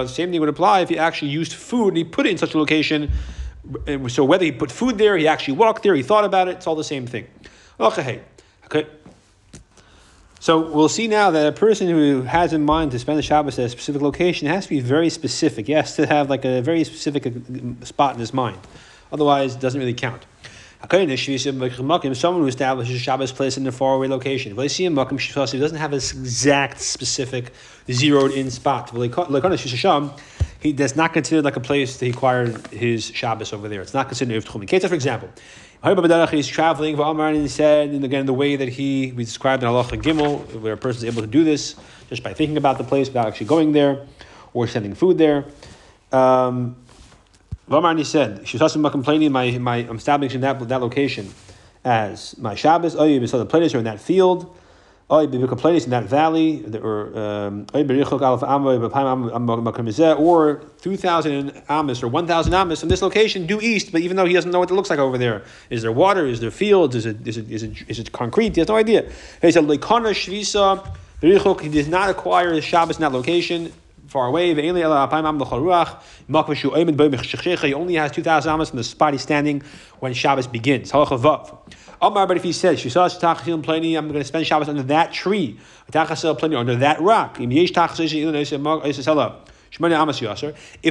same 0.07 0.31
thing 0.31 0.39
would 0.39 0.49
apply 0.49 0.79
if 0.79 0.89
he 0.89 0.97
actually 0.97 1.29
used 1.29 1.53
food 1.53 1.89
and 1.89 1.97
he 1.97 2.03
put 2.03 2.25
it 2.25 2.31
in 2.31 2.39
such 2.39 2.55
a 2.55 2.57
location. 2.57 3.11
So 4.07 4.23
whether 4.23 4.45
he 4.45 4.51
put 4.51 4.71
food 4.71 4.97
there, 4.97 5.15
he 5.15 5.27
actually 5.27 5.57
walked 5.57 5.83
there, 5.83 5.93
he 5.93 6.01
thought 6.01 6.25
about 6.25 6.47
it, 6.47 6.55
it's 6.55 6.65
all 6.65 6.75
the 6.75 6.83
same 6.83 7.05
thing. 7.05 7.27
Okay. 7.79 8.23
So 10.47 10.59
we'll 10.59 10.87
see 10.87 11.07
now 11.09 11.29
that 11.31 11.45
a 11.45 11.51
person 11.51 11.89
who 11.89 12.21
has 12.21 12.53
in 12.53 12.63
mind 12.63 12.91
to 12.91 12.99
spend 12.99 13.17
the 13.17 13.21
Shabbos 13.21 13.59
at 13.59 13.65
a 13.65 13.69
specific 13.69 14.01
location 14.01 14.47
has 14.47 14.63
to 14.63 14.69
be 14.69 14.79
very 14.79 15.09
specific. 15.09 15.67
He 15.67 15.73
has 15.73 15.97
to 15.97 16.05
have 16.05 16.29
like 16.29 16.45
a 16.45 16.61
very 16.61 16.85
specific 16.85 17.27
uh, 17.27 17.31
spot 17.83 18.13
in 18.13 18.21
his 18.21 18.33
mind. 18.33 18.57
Otherwise, 19.11 19.55
it 19.55 19.59
doesn't 19.59 19.77
really 19.77 19.93
count. 19.93 20.25
Someone 20.89 21.19
who 21.19 22.47
establishes 22.47 22.95
a 22.95 22.99
Shabbos 22.99 23.33
place 23.33 23.57
in 23.57 23.67
a 23.67 23.73
faraway 23.73 24.07
location. 24.07 24.55
He 24.55 24.67
doesn't 24.79 25.75
have 25.75 25.91
this 25.91 26.13
exact, 26.13 26.79
specific, 26.79 27.51
zeroed 27.91 28.31
in 28.31 28.49
spot. 28.49 28.95
He 30.59 30.71
does 30.71 30.95
not 30.95 31.11
consider 31.11 31.41
like 31.41 31.57
a 31.57 31.59
place 31.59 31.97
that 31.97 32.05
he 32.05 32.11
acquired 32.11 32.65
his 32.67 33.07
Shabbos 33.07 33.51
over 33.51 33.67
there. 33.67 33.81
It's 33.81 33.93
not 33.93 34.07
considered. 34.07 34.45
For 34.45 34.63
example, 34.63 35.29
He's 35.83 36.47
traveling, 36.47 36.99
and 36.99 37.35
he 37.35 37.47
said, 37.47 37.89
and 37.89 38.03
again, 38.03 38.25
the 38.25 38.33
way 38.33 38.55
that 38.55 38.67
he, 38.67 39.13
we 39.15 39.23
described 39.23 39.63
in 39.63 39.69
halacha 39.69 40.01
Gimel, 40.01 40.59
where 40.59 40.73
a 40.73 40.77
person 40.77 41.07
is 41.07 41.13
able 41.13 41.21
to 41.21 41.27
do 41.27 41.43
this 41.43 41.75
just 42.09 42.23
by 42.23 42.33
thinking 42.33 42.57
about 42.57 42.77
the 42.77 42.83
place 42.83 43.07
without 43.07 43.27
actually 43.27 43.45
going 43.47 43.73
there 43.73 44.05
or 44.53 44.67
sending 44.67 44.95
food 44.95 45.17
there. 45.17 45.45
Um, 46.11 46.75
Vamarni 47.69 48.05
said, 48.05 48.43
"Shusasima 48.43 48.91
complaining 48.91 49.31
my 49.31 49.51
my 49.57 49.77
I'm 49.77 49.97
establishing 49.97 50.41
that 50.41 50.59
that 50.67 50.81
location 50.81 51.29
as 51.83 52.37
my 52.37 52.55
Shabbos. 52.55 52.95
Oh, 52.95 53.03
you 53.03 53.25
saw 53.27 53.37
the 53.37 53.45
places 53.45 53.75
are 53.75 53.79
in 53.79 53.83
that 53.83 53.99
field. 53.99 54.55
Oh, 55.09 55.25
that 55.25 56.03
valley, 56.09 56.65
or 56.83 57.17
um, 57.17 57.65
or 60.17 60.61
two 60.81 60.97
thousand 60.97 61.63
amas 61.69 62.03
or 62.03 62.09
one 62.09 62.27
thousand 62.27 62.53
amas 62.53 62.81
from 62.81 62.89
this 62.89 63.01
location 63.01 63.45
due 63.47 63.61
east. 63.61 63.93
But 63.93 64.01
even 64.01 64.17
though 64.17 64.25
he 64.25 64.33
doesn't 64.33 64.51
know 64.51 64.59
what 64.59 64.69
it 64.69 64.73
looks 64.73 64.89
like 64.89 64.99
over 64.99 65.17
there, 65.17 65.43
is 65.69 65.81
there 65.81 65.93
water? 65.93 66.25
Is 66.25 66.41
there 66.41 66.51
fields? 66.51 66.93
Is 66.93 67.05
it 67.05 67.25
is 67.25 67.37
it 67.37 67.49
is 67.49 67.63
it, 67.63 67.71
is 67.87 67.99
it 67.99 68.11
concrete? 68.11 68.53
He 68.55 68.59
has 68.59 68.67
no 68.67 68.75
idea. 68.75 69.09
He 69.41 69.51
said. 69.51 69.65
He 71.21 71.29
does 71.31 71.87
not 71.87 72.09
acquire 72.09 72.53
the 72.53 72.61
Shabbos 72.61 72.97
in 72.97 73.01
that 73.01 73.13
location 73.13 73.71
far 74.07 74.27
away. 74.27 74.53
He 74.53 74.69
only 74.69 74.81
has 77.95 78.11
2,000 78.11 78.51
amas 78.51 78.69
from 78.69 78.77
the 78.77 78.83
spot 78.83 79.13
he's 79.13 79.21
standing 79.21 79.63
when 79.99 80.13
Shabbos 80.13 80.47
begins. 80.47 80.91
Oh, 81.99 82.07
Omar, 82.07 82.27
but 82.27 82.37
if 82.37 82.43
he 82.43 82.51
says, 82.51 82.79
she 82.79 82.89
saw 82.89 83.07
Tachashil 83.07 83.63
plenty, 83.63 83.95
I'm 83.95 84.07
going 84.07 84.19
to 84.19 84.25
spend 84.25 84.45
Shabbos 84.45 84.69
under 84.69 84.83
that 84.83 85.13
tree, 85.13 85.59
plenty 85.91 86.55
under 86.55 86.75
that 86.75 87.01
rock. 87.01 87.39
If 87.39 87.49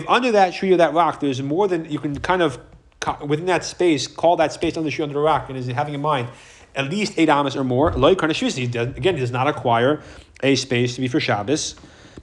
under 0.08 0.32
that 0.32 0.54
tree 0.54 0.72
or 0.72 0.76
that 0.76 0.94
rock 0.94 1.20
there's 1.20 1.42
more 1.42 1.68
than 1.68 1.90
you 1.90 1.98
can 1.98 2.18
kind 2.20 2.42
of 2.42 2.58
within 3.24 3.46
that 3.46 3.64
space 3.64 4.08
call 4.08 4.36
that 4.36 4.52
space 4.52 4.76
under 4.76 4.90
the 4.90 4.94
tree 4.94 5.04
under 5.04 5.14
the 5.14 5.20
rock 5.20 5.48
and 5.48 5.56
is 5.56 5.68
having 5.68 5.94
in 5.94 6.00
mind 6.00 6.28
at 6.74 6.90
least 6.90 7.14
eight 7.16 7.28
amas 7.28 7.56
or 7.56 7.64
more. 7.64 7.90
Again, 7.90 8.30
he 8.54 8.66
does 8.66 9.30
not 9.30 9.48
acquire 9.48 10.02
a 10.42 10.56
space 10.56 10.96
to 10.96 11.00
be 11.00 11.08
for 11.08 11.20
Shabbos 11.20 11.76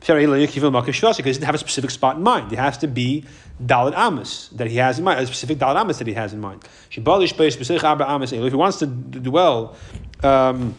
because 0.05 1.15
he 1.15 1.31
doesn't 1.31 1.43
have 1.43 1.55
a 1.55 1.57
specific 1.57 1.89
spot 1.89 2.17
in 2.17 2.23
mind. 2.23 2.51
It 2.51 2.59
has 2.59 2.77
to 2.79 2.87
be 2.87 3.23
Daled 3.63 3.93
Amos 3.97 4.49
that 4.49 4.67
he 4.67 4.77
has 4.77 4.99
in 4.99 5.05
mind, 5.05 5.19
a 5.19 5.25
specific 5.25 5.57
Daled 5.59 5.79
Amos 5.79 5.99
that 5.99 6.07
he 6.07 6.13
has 6.13 6.33
in 6.33 6.39
mind. 6.39 6.63
If 6.89 6.95
he 6.95 8.55
wants 8.55 8.79
to 8.79 8.85
dwell 8.85 9.75
um, 10.23 10.75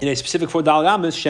in 0.00 0.08
a 0.08 0.14
specific 0.16 0.48
for 0.50 0.62
Daled 0.62 0.86
Amos, 0.92 1.24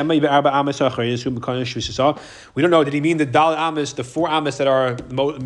We 2.55 2.63
don't 2.63 2.71
know. 2.71 2.85
Did 2.85 2.93
he 2.95 3.01
mean 3.01 3.17
the 3.17 3.27
Daled 3.27 3.59
Amos, 3.59 3.93
the 3.95 4.05
four 4.05 4.29
Amos 4.29 4.59
that 4.59 4.67
are 4.67 4.97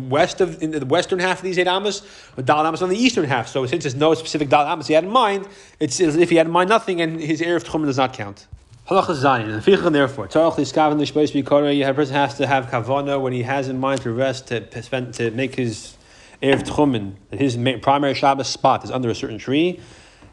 west 0.09 0.41
of 0.41 0.61
in 0.61 0.71
the 0.71 0.85
western 0.85 1.19
half 1.19 1.37
of 1.37 1.43
these 1.43 1.57
eight 1.57 1.67
Amos, 1.67 2.01
or 2.37 2.43
Daled 2.43 2.67
Amos 2.67 2.81
on 2.81 2.89
the 2.89 2.97
eastern 2.97 3.25
half? 3.25 3.47
So 3.47 3.65
since 3.65 3.83
there's 3.83 3.95
no 3.95 4.13
specific 4.13 4.49
Dalit 4.49 4.71
Amos 4.71 4.87
he 4.87 4.93
had 4.93 5.03
in 5.03 5.09
mind, 5.09 5.47
it's 5.79 6.01
as 6.01 6.17
if 6.17 6.29
he 6.29 6.35
had 6.35 6.47
in 6.47 6.51
mind 6.51 6.69
nothing, 6.69 7.01
and 7.01 7.21
his 7.21 7.41
Erev 7.41 7.63
Tchumen 7.63 7.85
does 7.85 7.97
not 7.97 8.13
count. 8.13 8.47
Halacha 8.87 9.15
Zayin. 9.15 9.85
And 9.85 9.95
therefore, 9.95 10.27
Tzarech 10.27 10.57
Liskaven 10.57 10.99
Lishbois. 10.99 11.33
A 11.33 11.93
person 11.95 12.13
has 12.13 12.37
to 12.37 12.45
have 12.45 12.67
kavana 12.67 13.19
when 13.19 13.33
he 13.33 13.41
has 13.41 13.67
in 13.67 13.79
mind 13.79 14.01
to 14.01 14.11
rest 14.11 14.49
to 14.49 14.83
spend 14.83 15.15
to 15.15 15.31
make 15.31 15.55
his 15.55 15.97
erev 16.43 16.61
tchumen. 16.61 17.15
That 17.31 17.39
his 17.39 17.57
primary 17.81 18.13
Shabbos 18.13 18.47
spot 18.47 18.83
is 18.83 18.91
under 18.91 19.09
a 19.09 19.15
certain 19.15 19.39
tree. 19.39 19.79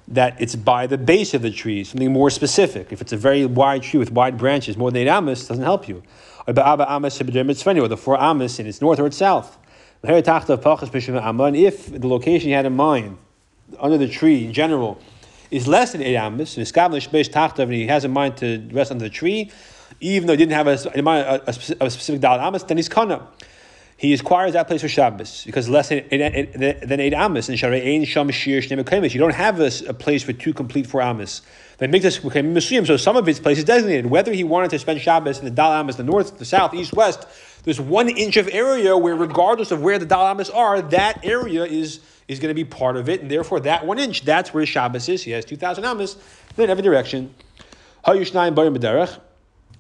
That 0.07 0.39
it's 0.39 0.55
by 0.55 0.87
the 0.87 0.99
base 0.99 1.33
of 1.33 1.41
the 1.41 1.51
tree, 1.51 1.83
something 1.83 2.13
more 2.13 2.29
specific. 2.29 2.93
If 2.93 3.01
it's 3.01 3.15
a 3.15 3.17
very 3.17 3.47
wide 3.47 3.85
tree 3.85 3.99
with 3.99 4.13
wide 4.13 4.37
branches, 4.37 4.77
more 4.77 4.91
than 4.91 5.01
eight 5.01 5.09
amos, 5.09 5.49
doesn't 5.49 5.65
help 5.65 5.89
you. 5.89 6.03
Or 6.47 6.53
the 6.53 7.99
four 7.99 8.19
amos 8.21 8.59
in 8.59 8.67
its 8.67 8.83
north 8.83 8.99
or 8.99 9.07
its 9.07 9.17
south. 9.17 9.57
And 10.03 10.15
if 10.15 10.25
the 11.87 12.09
location 12.09 12.51
you 12.51 12.57
had 12.57 12.67
in 12.67 12.77
mind, 12.77 13.17
under 13.79 13.97
the 13.97 14.09
tree 14.09 14.45
in 14.45 14.53
general, 14.53 15.01
is 15.53 15.69
less 15.69 15.93
than 15.93 16.03
eight 16.03 16.17
amas, 16.17 16.57
and 16.57 16.77
and 16.77 17.73
he 17.73 17.87
has 17.87 18.05
in 18.05 18.11
mind 18.11 18.39
to 18.39 18.69
rest 18.73 18.91
under 18.91 19.05
the 19.05 19.11
tree, 19.11 19.51
even 20.01 20.27
though 20.27 20.33
he 20.33 20.39
didn't 20.39 20.53
have 20.53 20.67
a, 20.67 20.79
a, 20.95 21.41
a, 21.47 21.87
a 21.87 21.91
specific 21.91 22.21
dal 22.21 22.41
amas, 22.41 22.65
then 22.65 22.79
he's 22.79 22.89
kana. 22.89 23.29
He 23.99 24.13
acquires 24.15 24.55
that 24.55 24.67
place 24.67 24.81
for 24.81 24.89
Shabbos 24.89 25.45
because 25.45 25.69
less 25.69 25.91
than, 25.91 26.09
than 26.09 26.99
eight 27.01 27.15
amas 27.15 27.49
in 27.49 27.55
Sharei 27.55 27.95
Ein 27.95 28.05
Sham 28.05 28.29
Shir 28.31 28.59
You 28.59 29.21
don't 29.21 29.35
have 29.35 29.61
a, 29.61 29.71
a, 29.87 29.95
place 29.95 30.25
for 30.25 30.33
two 30.33 30.53
complete 30.53 30.89
four 30.89 31.01
amas. 31.01 31.43
They 31.79 31.87
make 31.87 32.03
this 32.03 32.25
museum, 32.25 32.85
so 32.85 32.97
some 32.97 33.17
of 33.17 33.29
its 33.29 33.39
place 33.39 33.59
is 33.59 33.65
designated. 33.65 34.07
Whether 34.07 34.33
he 34.33 34.43
wanted 34.43 34.71
to 34.71 34.81
spend 34.81 35.01
Shabbos 35.01 35.39
in 35.39 35.45
the 35.45 35.53
dal 35.53 35.71
amas, 35.71 35.97
the 35.97 36.03
north, 36.03 36.39
the 36.39 36.45
south, 36.45 36.75
east, 36.75 36.93
west, 36.95 37.29
there's 37.63 37.81
one 37.81 38.09
inch 38.09 38.37
of 38.37 38.49
area 38.49 38.97
where, 38.97 39.15
regardless 39.15 39.71
of 39.71 39.83
where 39.83 40.01
the 40.01 40.07
dal 40.07 40.27
amas 40.27 40.51
are, 40.51 40.83
that 40.83 41.25
area 41.25 41.65
is 41.65 42.01
is 42.29 42.39
going 42.39 42.49
to 42.49 42.55
be 42.55 42.65
part 42.65 42.97
of 42.97 43.09
it, 43.09 43.21
and 43.21 43.31
therefore 43.31 43.61
that 43.61 43.87
one 43.87 43.99
inch, 43.99 44.25
that's 44.25 44.55
where 44.55 44.65
Shabbos 44.65 45.09
is. 45.09 45.23
He 45.23 45.33
has 45.33 45.45
2,000 45.45 45.85
amas, 45.85 46.17
then 46.57 46.71
every 46.71 46.83
direction. 46.83 47.35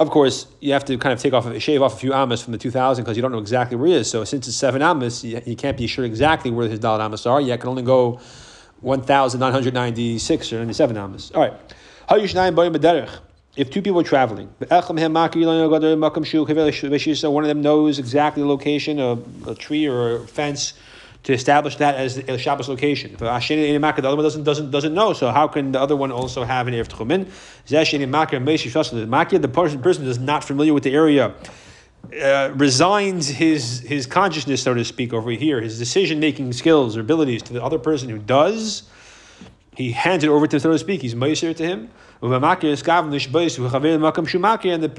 Of 0.00 0.10
course, 0.10 0.46
you 0.60 0.72
have 0.72 0.84
to 0.86 0.96
kind 0.98 1.12
of 1.12 1.20
take 1.20 1.32
off, 1.32 1.58
shave 1.60 1.82
off 1.82 1.94
a 1.94 1.96
few 1.96 2.12
amas 2.12 2.42
from 2.42 2.52
the 2.52 2.58
2,000 2.58 3.04
because 3.04 3.16
you 3.16 3.22
don't 3.22 3.32
know 3.32 3.38
exactly 3.38 3.76
where 3.76 3.88
he 3.88 3.94
is. 3.94 4.10
So 4.10 4.24
since 4.24 4.48
it's 4.48 4.56
seven 4.56 4.82
amas, 4.82 5.22
you, 5.24 5.56
can't 5.56 5.76
be 5.76 5.86
sure 5.86 6.04
exactly 6.04 6.50
where 6.50 6.68
his 6.68 6.80
dalad 6.80 7.00
amas 7.00 7.26
are. 7.26 7.40
You 7.40 7.56
can 7.58 7.68
only 7.68 7.82
go 7.82 8.20
1,996 8.80 10.52
or 10.52 10.56
97 10.58 10.96
amas. 10.96 11.30
All 11.32 11.42
right. 11.42 11.52
If 13.54 13.70
two 13.70 13.82
people 13.82 14.00
are 14.00 14.04
traveling, 14.04 14.48
one 17.30 17.44
of 17.44 17.48
them 17.48 17.62
knows 17.62 17.98
exactly 17.98 18.42
the 18.42 18.48
location 18.48 18.98
of 18.98 19.46
a 19.46 19.54
tree 19.54 19.86
or 19.86 20.16
a 20.16 20.26
fence 20.26 20.72
to 21.24 21.32
establish 21.32 21.76
that 21.76 21.94
as 21.94 22.18
a 22.18 22.36
Shabbos 22.36 22.68
location. 22.68 23.12
If 23.12 23.18
the 23.18 23.26
other 23.30 24.16
one 24.16 24.24
doesn't, 24.24 24.44
doesn't, 24.44 24.70
doesn't 24.70 24.94
know, 24.94 25.12
so 25.12 25.30
how 25.30 25.46
can 25.46 25.72
the 25.72 25.80
other 25.80 25.96
one 25.96 26.10
also 26.10 26.44
have 26.44 26.66
an 26.66 26.74
Erev 26.74 26.88
Tchumen? 26.88 27.28
The 29.42 29.48
person, 29.48 29.82
person 29.82 30.06
is 30.06 30.18
not 30.18 30.42
familiar 30.44 30.74
with 30.74 30.82
the 30.82 30.94
area. 30.94 31.34
Uh, 32.20 32.50
resigns 32.56 33.28
his 33.28 33.78
his 33.80 34.06
consciousness, 34.06 34.60
so 34.62 34.74
to 34.74 34.84
speak, 34.84 35.12
over 35.12 35.30
here, 35.30 35.60
his 35.60 35.78
decision 35.78 36.18
making 36.18 36.52
skills 36.52 36.96
or 36.96 37.00
abilities 37.00 37.42
to 37.42 37.52
the 37.52 37.62
other 37.62 37.78
person 37.78 38.08
who 38.08 38.18
does. 38.18 38.82
He 39.76 39.92
hands 39.92 40.24
it 40.24 40.28
over 40.28 40.48
to, 40.48 40.58
so 40.58 40.72
to 40.72 40.78
speak. 40.78 41.00
He's 41.00 41.14
meiser 41.14 41.54
to 41.56 41.64
him. 41.64 41.90
And 42.20 42.32
the, 42.32 42.62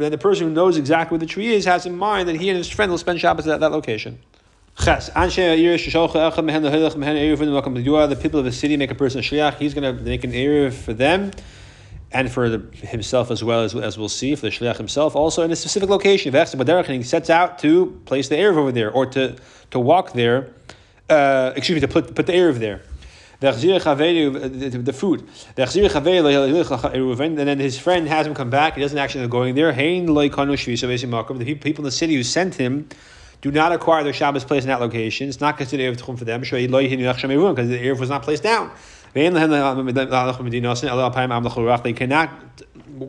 and 0.04 0.14
the 0.14 0.18
person 0.18 0.48
who 0.48 0.54
knows 0.54 0.78
exactly 0.78 1.16
where 1.16 1.20
the 1.20 1.26
tree 1.26 1.54
is 1.54 1.66
has 1.66 1.86
in 1.86 1.96
mind 1.96 2.28
that 2.30 2.38
he 2.38 2.50
and 2.50 2.58
his 2.58 2.70
friend 2.70 2.90
will 2.90 2.98
spend 2.98 3.20
Shabbos 3.20 3.48
at 3.48 3.60
that 3.60 3.72
location. 3.72 4.20
Ches. 4.80 5.08
The 5.08 5.22
people 8.22 8.40
of 8.40 8.46
the 8.46 8.52
city 8.52 8.78
make 8.78 8.92
a 8.92 8.96
person 8.96 9.20
a 9.20 9.24
shliach. 9.24 9.58
He's 9.58 9.74
going 9.74 9.96
to 9.96 10.04
make 10.04 10.24
an 10.24 10.32
erev 10.32 10.74
for 10.74 10.94
them 10.94 11.32
and 12.12 12.32
for 12.32 12.50
the, 12.50 12.60
himself 12.78 13.32
as 13.32 13.44
well 13.44 13.64
as, 13.64 13.76
as 13.76 13.98
we'll 13.98 14.10
see 14.10 14.36
for 14.36 14.42
the 14.42 14.50
shliach 14.50 14.78
himself. 14.78 15.16
Also 15.16 15.44
in 15.44 15.52
a 15.52 15.56
specific 15.56 15.90
location. 15.90 16.36
And 16.36 16.88
he 16.90 17.04
sets 17.04 17.30
out 17.30 17.60
to 17.60 18.02
place 18.06 18.30
the 18.30 18.36
erev 18.36 18.58
over 18.58 18.72
there 18.72 18.92
or 18.92 19.06
to 19.08 19.36
to 19.72 19.80
walk 19.80 20.14
there. 20.14 20.54
Uh, 21.10 21.54
excuse 21.56 21.76
me, 21.76 21.82
to 21.82 21.88
put 21.88 22.16
put 22.16 22.26
the 22.26 22.34
erev 22.34 22.60
there. 22.60 22.82
The, 23.40 24.94
food. 24.94 25.28
And 25.58 27.38
then 27.38 27.60
his 27.60 27.78
friend 27.78 28.08
has 28.08 28.26
him 28.26 28.34
come 28.34 28.50
back. 28.50 28.76
He 28.76 28.82
doesn't 28.82 28.98
actually 28.98 29.22
end 29.22 29.30
up 29.30 29.32
going 29.32 29.54
there. 29.56 29.74
The 29.74 31.56
people 31.60 31.82
in 31.82 31.84
the 31.84 31.92
city 31.92 32.16
who 32.16 32.24
sent 32.24 32.56
him 32.56 32.88
do 33.44 33.52
not 33.52 33.74
acquire 33.74 34.06
their 34.06 34.14
Shabbos 34.14 34.46
place 34.46 34.64
in 34.64 34.70
that 34.70 34.80
location. 34.80 35.28
It's 35.28 35.42
not 35.42 35.58
considered 35.58 35.94
Erev 35.94 36.02
Tchum 36.02 36.18
for 36.18 36.24
them 36.24 36.40
because 36.40 36.58
the 36.62 37.78
Erev 37.78 38.00
was 38.00 38.10
not 38.10 38.24
placed 38.24 38.42
down. 38.42 38.72
They 39.14 39.30
cannot 41.94 42.30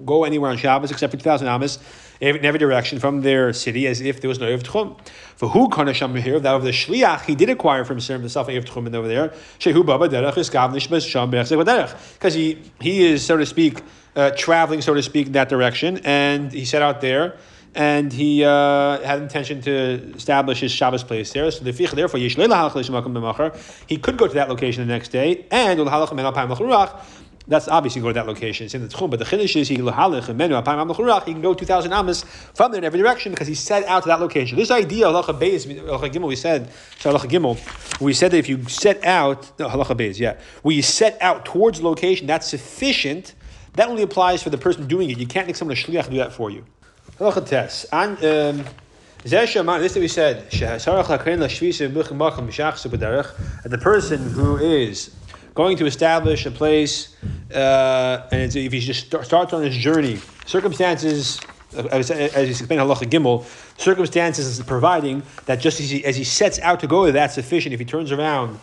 go 0.05 0.25
anywhere 0.25 0.51
on 0.51 0.57
Shabbos 0.57 0.91
except 0.91 1.13
for 1.13 1.17
2,000 1.17 1.47
Amos 1.47 1.79
in 2.21 2.45
every 2.45 2.59
direction 2.59 2.99
from 2.99 3.21
their 3.21 3.53
city 3.53 3.87
as 3.87 4.01
if 4.01 4.21
there 4.21 4.29
was 4.29 4.41
no 4.41 4.47
Erev 4.47 4.65
Tchum. 4.65 4.99
For 5.37 5.49
who 5.49 5.69
Kanasham 5.69 6.21
here, 6.21 6.41
that 6.41 6.53
of 6.53 6.65
the 6.65 6.71
Shliach, 6.71 7.27
he 7.27 7.37
did 7.37 7.49
acquire 7.49 7.85
from 7.85 7.99
himself 7.99 8.49
Erev 8.49 8.65
Tchum 8.65 8.93
over 8.93 9.07
there. 9.07 9.29
Shehu 9.61 9.87
Baba 9.87 10.09
Derech 10.09 10.37
is 10.37 10.51
Because 12.15 12.35
he, 12.35 12.61
he 12.81 13.05
is, 13.05 13.25
so 13.25 13.37
to 13.37 13.47
speak, 13.47 13.83
uh, 14.17 14.33
traveling, 14.37 14.83
so 14.83 14.95
to 14.95 15.03
speak, 15.03 15.29
in 15.29 15.33
that 15.35 15.49
direction, 15.49 16.01
and 16.03 16.53
he 16.53 16.65
set 16.65 16.83
out 16.83 17.01
there 17.01 17.37
and 17.75 18.13
he 18.13 18.45
uh, 18.45 19.01
had 19.01 19.21
intention 19.21 19.61
to 19.63 19.73
establish 20.15 20.61
his 20.61 20.71
Shabbos 20.71 21.03
place 21.03 21.33
there. 21.33 21.51
So 21.51 21.65
therefore, 21.65 22.21
he 22.21 22.29
could 22.31 24.17
go 24.17 24.29
to 24.29 24.35
that 24.35 24.49
location 24.49 24.87
the 24.87 24.93
next 24.93 25.09
day, 25.09 25.47
and 25.51 25.81
that's 27.47 27.69
obviously 27.69 28.01
go 28.01 28.09
to 28.09 28.15
that 28.15 28.27
location. 28.27 28.65
It's 28.65 28.75
in 28.75 28.83
the 28.83 28.89
Tchum, 28.89 29.11
but 29.11 29.19
the 29.19 29.25
Chiddush 29.27 29.57
is 29.57 29.69
he 29.69 29.77
can 29.77 31.43
go 31.43 31.55
2,000 31.55 31.93
amas 31.93 32.25
from 32.55 32.73
there 32.73 32.79
in 32.79 32.85
every 32.85 32.99
direction 32.99 33.33
because 33.33 33.49
he 33.49 33.55
set 33.55 33.85
out 33.85 34.05
to 34.05 34.09
that 34.09 34.21
location. 34.21 34.57
This 34.57 34.71
idea, 34.71 35.07
halacha 35.07 35.39
beis, 35.39 35.67
halacha 35.67 36.11
gimel, 36.11 36.29
we 36.29 36.37
said, 36.37 36.71
halacha 37.01 37.29
gimel, 37.29 38.01
we 38.01 38.15
said 38.15 38.31
that 38.31 38.39
if 38.39 38.49
you 38.49 38.65
set 38.69 39.05
out, 39.05 39.43
halacha 39.59 39.95
beis, 39.95 40.19
yeah, 40.19 40.39
you 40.65 40.81
set 40.81 41.21
out 41.21 41.45
towards 41.45 41.83
location, 41.83 42.27
that's 42.27 42.47
sufficient. 42.49 43.35
That 43.75 43.89
only 43.89 44.05
applies 44.05 44.43
for 44.43 44.51
the 44.51 44.59
person 44.59 44.87
doing 44.87 45.11
it. 45.11 45.19
You 45.19 45.27
can't 45.27 45.47
make 45.47 45.57
someone 45.57 45.77
a 45.77 45.81
shliach 45.81 46.09
do 46.09 46.17
that 46.19 46.33
for 46.33 46.51
you. 46.51 46.65
Halacha 47.19 47.47
tes. 47.47 47.87
And 47.93 48.17
um, 48.19 48.65
this 49.23 49.95
that 49.95 50.01
we 50.01 50.09
said, 50.09 50.37
and 53.65 53.73
the 53.73 53.79
person 53.79 54.31
who 54.31 54.57
is 54.57 55.15
going 55.55 55.77
to 55.77 55.87
establish 55.87 56.45
a 56.47 56.51
place, 56.51 57.17
uh, 57.55 58.29
and 58.33 58.55
if 58.57 58.73
he 58.73 58.81
just 58.81 59.07
starts 59.07 59.53
on 59.53 59.63
his 59.63 59.77
journey, 59.77 60.19
circumstances 60.45 61.41
as, 61.77 62.11
as 62.11 62.49
he's 62.49 62.61
explained 62.61 62.83
halacha 62.83 63.09
gimel, 63.09 63.45
circumstances 63.79 64.47
is 64.47 64.65
providing 64.65 65.23
that 65.47 65.61
just 65.61 65.81
as 65.81 65.91
he, 65.91 66.05
as 66.05 66.17
he 66.17 66.25
sets 66.25 66.59
out 66.61 66.81
to 66.81 66.87
go, 66.87 67.11
that's 67.11 67.35
sufficient. 67.35 67.73
If 67.73 67.81
he 67.81 67.87
turns 67.87 68.13
around, 68.13 68.59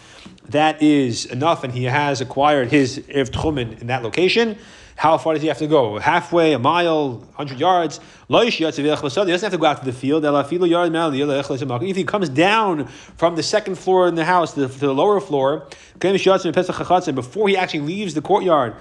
that 0.49 0.81
is 0.81 1.25
enough, 1.25 1.63
and 1.63 1.73
he 1.73 1.85
has 1.85 2.21
acquired 2.21 2.69
his 2.69 2.99
erev 2.99 3.81
in 3.81 3.87
that 3.87 4.03
location. 4.03 4.57
How 5.01 5.17
far 5.17 5.33
does 5.33 5.41
he 5.41 5.47
have 5.47 5.57
to 5.57 5.65
go? 5.65 5.97
Halfway, 5.97 6.53
a 6.53 6.59
mile, 6.59 7.27
hundred 7.33 7.59
yards. 7.59 7.99
He 8.29 8.35
doesn't 8.35 8.85
have 8.85 9.51
to 9.51 9.57
go 9.57 9.65
out 9.65 9.79
to 9.79 9.85
the 9.85 9.91
field. 9.91 10.23
If 10.23 11.95
he 11.95 12.03
comes 12.03 12.29
down 12.29 12.85
from 12.85 13.35
the 13.35 13.41
second 13.41 13.79
floor 13.79 14.07
in 14.07 14.13
the 14.13 14.23
house 14.23 14.53
to 14.53 14.67
the, 14.67 14.67
to 14.67 14.79
the 14.79 14.93
lower 14.93 15.19
floor, 15.19 15.65
before 15.99 17.47
he 17.49 17.57
actually 17.57 17.79
leaves 17.79 18.13
the 18.13 18.21
courtyard, 18.21 18.75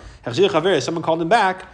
someone 0.83 1.03
called 1.03 1.23
him 1.23 1.31
back. 1.31 1.65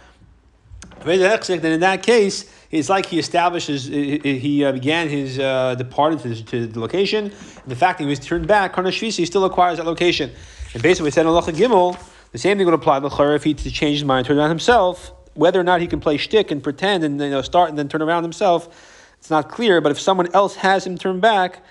Then 1.03 1.65
in 1.65 1.81
that 1.81 2.01
case, 2.01 2.49
it's 2.71 2.87
like 2.87 3.05
he 3.07 3.19
establishes, 3.19 3.83
he 3.87 4.63
uh, 4.63 4.71
began 4.71 5.09
his 5.09 5.39
uh, 5.39 5.75
to, 5.75 6.67
the 6.67 6.79
location. 6.79 7.33
The 7.67 7.75
fact 7.75 7.97
that 7.97 8.05
he 8.05 8.09
was 8.09 8.19
turned 8.19 8.47
back, 8.47 8.73
he 8.93 9.25
still 9.25 9.43
acquires 9.43 9.77
that 9.77 9.85
location. 9.85 10.31
And 10.73 10.81
basically, 10.81 11.07
we 11.07 11.11
said 11.11 11.25
in 11.25 11.33
Gimel, 11.33 11.99
the 12.31 12.37
same 12.37 12.57
thing 12.57 12.65
would 12.65 12.73
apply 12.73 12.99
to 12.99 13.09
the 13.09 13.15
Khur 13.15 13.35
if 13.35 13.43
he 13.43 13.53
to 13.53 13.71
change 13.71 13.97
his 13.99 14.05
mind, 14.05 14.27
turn 14.27 14.37
around 14.37 14.49
himself. 14.49 15.13
Whether 15.33 15.59
or 15.59 15.63
not 15.63 15.81
he 15.81 15.87
can 15.87 15.99
play 15.99 16.17
shtick 16.17 16.49
and 16.51 16.63
pretend 16.63 17.03
and 17.03 17.19
you 17.21 17.29
know 17.29 17.41
start 17.41 17.69
and 17.69 17.77
then 17.77 17.87
turn 17.87 18.01
around 18.01 18.23
himself, 18.23 19.15
it's 19.19 19.29
not 19.29 19.49
clear. 19.49 19.81
But 19.81 19.91
if 19.91 19.99
someone 19.99 20.33
else 20.33 20.55
has 20.55 20.85
him 20.85 20.97
turn 20.97 21.19
back, 21.19 21.63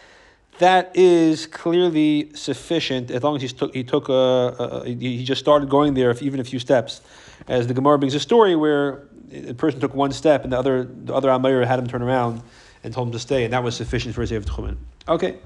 that 0.58 0.92
is 0.94 1.46
clearly 1.46 2.30
sufficient 2.34 3.10
as 3.10 3.22
long 3.22 3.36
as 3.36 3.42
he 3.42 3.48
took 3.48 3.74
he 3.74 3.84
took 3.84 4.08
a, 4.08 4.12
a, 4.12 4.84
he 4.86 5.24
just 5.24 5.40
started 5.40 5.68
going 5.68 5.94
there 5.94 6.14
even 6.20 6.40
a 6.40 6.44
few 6.44 6.58
steps, 6.58 7.00
as 7.48 7.66
the 7.66 7.74
Gemara 7.74 7.98
brings 7.98 8.14
a 8.14 8.20
story 8.20 8.56
where 8.56 9.02
a 9.32 9.54
person 9.54 9.80
took 9.80 9.94
one 9.94 10.12
step 10.12 10.44
and 10.44 10.52
the 10.52 10.58
other 10.58 10.84
the 10.84 11.12
other 11.12 11.30
Amir 11.30 11.66
had 11.66 11.78
him 11.78 11.86
turn 11.86 12.02
around 12.02 12.42
and 12.84 12.94
told 12.94 13.08
him 13.08 13.12
to 13.12 13.18
stay, 13.18 13.44
and 13.44 13.52
that 13.52 13.64
was 13.64 13.76
sufficient 13.76 14.14
for 14.14 14.20
his 14.20 14.32
Ev 14.32 14.46
Tchumen. 14.46 14.76
Okay. 15.08 15.38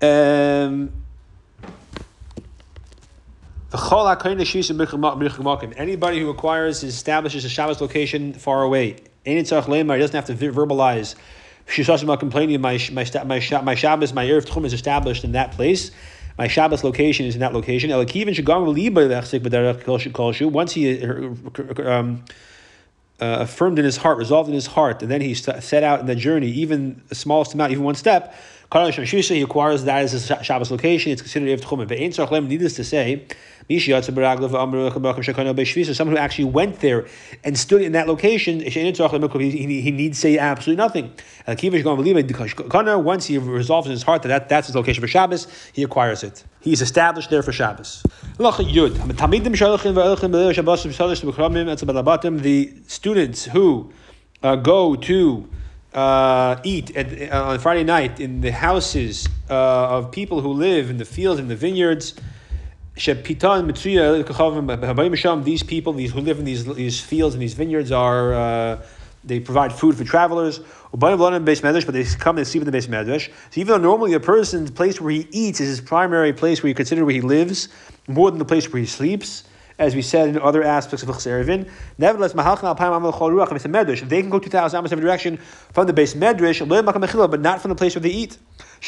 Um, 0.00 0.92
Anybody 3.70 4.46
who 6.20 6.30
acquires, 6.30 6.82
establishes 6.82 7.44
a 7.44 7.50
Shabbos 7.50 7.82
location 7.82 8.32
far 8.32 8.62
away, 8.62 8.96
he 9.26 9.34
doesn't 9.34 10.14
have 10.14 10.24
to 10.24 10.34
verbalize. 10.34 11.14
complaining, 12.18 12.62
my, 12.62 12.80
my, 12.90 13.06
my, 13.26 13.62
my 13.62 13.74
Shabbos, 13.74 14.14
my 14.14 14.24
Erev 14.24 14.46
Tchum 14.46 14.64
is 14.64 14.72
established 14.72 15.22
in 15.22 15.32
that 15.32 15.52
place. 15.52 15.90
My 16.38 16.48
Shabbos 16.48 16.82
location 16.82 17.26
is 17.26 17.34
in 17.34 17.40
that 17.40 17.52
location. 17.52 17.90
Once 20.52 20.72
he 20.72 21.02
um, 21.84 22.24
uh, 23.20 23.36
affirmed 23.40 23.78
in 23.78 23.84
his 23.84 23.98
heart, 23.98 24.16
resolved 24.16 24.48
in 24.48 24.54
his 24.54 24.68
heart, 24.68 25.02
and 25.02 25.10
then 25.10 25.20
he 25.20 25.34
set 25.34 25.82
out 25.82 26.00
in 26.00 26.06
the 26.06 26.14
journey, 26.14 26.48
even 26.48 27.02
the 27.08 27.14
smallest 27.14 27.52
amount, 27.52 27.72
even 27.72 27.84
one 27.84 27.96
step, 27.96 28.34
he 28.70 29.42
acquires 29.42 29.84
that 29.84 30.02
as 30.02 30.30
a 30.30 30.44
Shabbos 30.44 30.70
location, 30.70 31.10
it's 31.10 31.22
considered 31.22 31.48
Ev 31.48 31.62
Tchumim. 31.62 32.46
Needless 32.46 32.74
to 32.74 32.84
say, 32.84 33.26
someone 35.94 36.16
who 36.16 36.22
actually 36.22 36.46
went 36.46 36.80
there 36.80 37.06
and 37.44 37.58
stood 37.58 37.82
in 37.82 37.92
that 37.92 38.08
location, 38.08 38.60
he, 38.60 39.90
needs 39.90 40.16
to 40.16 40.20
say 40.20 40.38
absolutely 40.38 40.82
nothing. 40.82 41.12
Once 43.04 43.26
he 43.26 43.36
resolves 43.38 43.86
in 43.86 43.92
his 43.92 44.02
heart 44.02 44.22
that, 44.22 44.28
that 44.28 44.48
that's 44.48 44.68
his 44.68 44.76
location 44.76 45.02
for 45.02 45.08
Shabbos, 45.08 45.46
he 45.72 45.82
acquires 45.82 46.24
it. 46.24 46.44
He 46.60 46.72
is 46.72 46.80
established 46.80 47.28
there 47.30 47.42
for 47.42 47.52
Shabbos. 47.52 48.02
The 48.38 48.44
students 52.86 53.44
who 53.44 53.92
uh, 54.42 54.56
go 54.56 54.96
to 54.96 55.48
uh, 55.94 56.56
eat 56.64 56.96
at, 56.96 57.32
uh, 57.32 57.48
on 57.48 57.58
Friday 57.58 57.84
night 57.84 58.20
in 58.20 58.40
the 58.40 58.52
houses 58.52 59.28
uh, 59.50 59.96
of 59.96 60.10
people 60.10 60.40
who 60.40 60.52
live 60.52 60.90
in 60.90 60.98
the 60.98 61.04
fields 61.04 61.40
and 61.40 61.50
the 61.50 61.56
vineyards. 61.56 62.14
These 65.44 65.62
people, 65.62 65.92
these 65.92 66.12
who 66.12 66.20
live 66.20 66.38
in 66.38 66.44
these, 66.44 66.64
these 66.74 67.00
fields 67.00 67.34
and 67.34 67.42
these 67.42 67.54
vineyards, 67.54 67.92
are 67.92 68.34
uh, 68.34 68.82
they 69.24 69.40
provide 69.40 69.72
food 69.72 69.96
for 69.96 70.04
travelers. 70.04 70.60
But 70.92 71.16
they 71.16 72.04
come 72.18 72.38
and 72.38 72.46
sleep 72.46 72.62
in 72.62 72.70
the 72.70 72.76
beis 72.76 72.88
medrash. 72.88 73.30
So 73.50 73.60
even 73.60 73.66
though 73.66 73.88
normally 73.88 74.14
a 74.14 74.20
person's 74.20 74.70
place 74.70 75.00
where 75.00 75.12
he 75.12 75.28
eats 75.30 75.60
is 75.60 75.68
his 75.68 75.80
primary 75.80 76.32
place 76.32 76.62
where 76.62 76.68
you 76.68 76.74
consider 76.74 77.04
where 77.04 77.14
he 77.14 77.20
lives, 77.20 77.68
more 78.06 78.30
than 78.30 78.38
the 78.38 78.44
place 78.44 78.72
where 78.72 78.80
he 78.80 78.86
sleeps, 78.86 79.44
as 79.78 79.94
we 79.94 80.02
said 80.02 80.28
in 80.28 80.38
other 80.38 80.62
aspects 80.62 81.02
of 81.02 81.08
Chserevin. 81.10 81.68
Nevertheless, 81.98 82.32
if 84.02 84.08
they 84.08 84.20
can 84.20 84.30
go 84.30 84.38
2,000 84.38 84.78
amos 84.78 84.92
every 84.92 85.04
direction 85.04 85.36
from 85.72 85.86
the 85.86 85.92
beis 85.92 86.16
medrash, 86.16 87.30
but 87.30 87.40
not 87.40 87.62
from 87.62 87.68
the 87.68 87.74
place 87.74 87.94
where 87.94 88.02
they 88.02 88.10
eat. 88.10 88.38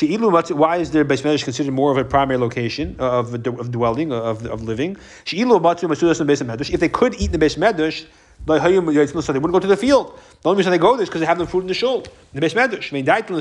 Why 0.00 0.76
is 0.78 0.90
their 0.90 1.04
beis 1.04 1.22
medrash 1.22 1.44
considered 1.44 1.72
more 1.72 1.92
of 1.92 1.98
a 1.98 2.04
primary 2.04 2.38
location 2.38 2.96
uh, 2.98 3.20
of, 3.20 3.34
of 3.46 3.70
dwelling, 3.70 4.12
uh, 4.12 4.16
of, 4.16 4.46
of 4.46 4.62
living? 4.62 4.96
She'ilu 5.24 5.60
matzu 5.60 5.88
masudas 5.88 6.20
in 6.20 6.26
the 6.26 6.32
beis 6.32 6.42
medrash. 6.42 6.72
If 6.72 6.80
they 6.80 6.88
could 6.88 7.14
eat 7.14 7.32
in 7.32 7.38
the 7.38 7.46
beis 7.46 7.56
medrash, 7.56 8.06
they 8.46 8.58
wouldn't 8.58 9.52
go 9.52 9.58
to 9.58 9.66
the 9.66 9.76
field. 9.76 10.18
The 10.42 10.48
only 10.48 10.60
reason 10.60 10.72
they 10.72 10.78
go 10.78 10.94
there 10.96 11.02
is 11.02 11.10
because 11.10 11.20
they 11.20 11.26
have 11.26 11.38
no 11.38 11.44
food 11.44 11.60
in 11.60 11.66
the 11.66 11.74
shul, 11.74 12.02
the 12.32 12.40
beis 12.40 12.54
medrash. 12.54 12.90
I 12.92 12.94
mean, 12.94 13.04
therefore 13.04 13.36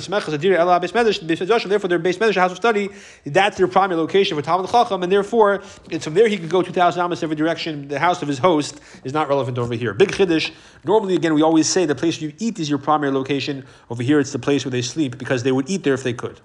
their 1.87 1.99
beis 1.99 2.17
medrash, 2.17 2.35
house 2.35 2.51
of 2.51 2.57
study, 2.57 2.89
that's 3.25 3.57
their 3.57 3.69
primary 3.69 3.97
location 3.97 4.35
for 4.35 4.41
Talmud 4.41 4.69
Chacham, 4.69 5.01
and 5.01 5.09
therefore 5.09 5.63
it's 5.89 6.03
from 6.03 6.13
there 6.13 6.27
he 6.27 6.35
can 6.35 6.49
go 6.49 6.61
two 6.61 6.73
thousand 6.73 7.01
amos 7.01 7.23
every 7.23 7.37
direction. 7.37 7.87
The 7.87 7.99
house 7.99 8.21
of 8.21 8.27
his 8.27 8.39
host 8.39 8.81
is 9.05 9.13
not 9.13 9.29
relevant 9.29 9.57
over 9.57 9.75
here. 9.75 9.93
Big 9.93 10.11
chiddush. 10.11 10.51
Normally, 10.83 11.15
again, 11.15 11.33
we 11.33 11.41
always 11.41 11.69
say 11.69 11.85
the 11.85 11.95
place 11.95 12.19
you 12.19 12.33
eat 12.37 12.59
is 12.59 12.69
your 12.69 12.79
primary 12.79 13.13
location. 13.13 13.65
Over 13.89 14.03
here, 14.03 14.19
it's 14.19 14.33
the 14.33 14.39
place 14.39 14.65
where 14.65 14.71
they 14.71 14.81
sleep 14.81 15.17
because 15.17 15.43
they 15.43 15.53
would 15.53 15.69
eat 15.69 15.83
there 15.83 15.93
if 15.93 16.03
they 16.03 16.11
could. 16.11 16.41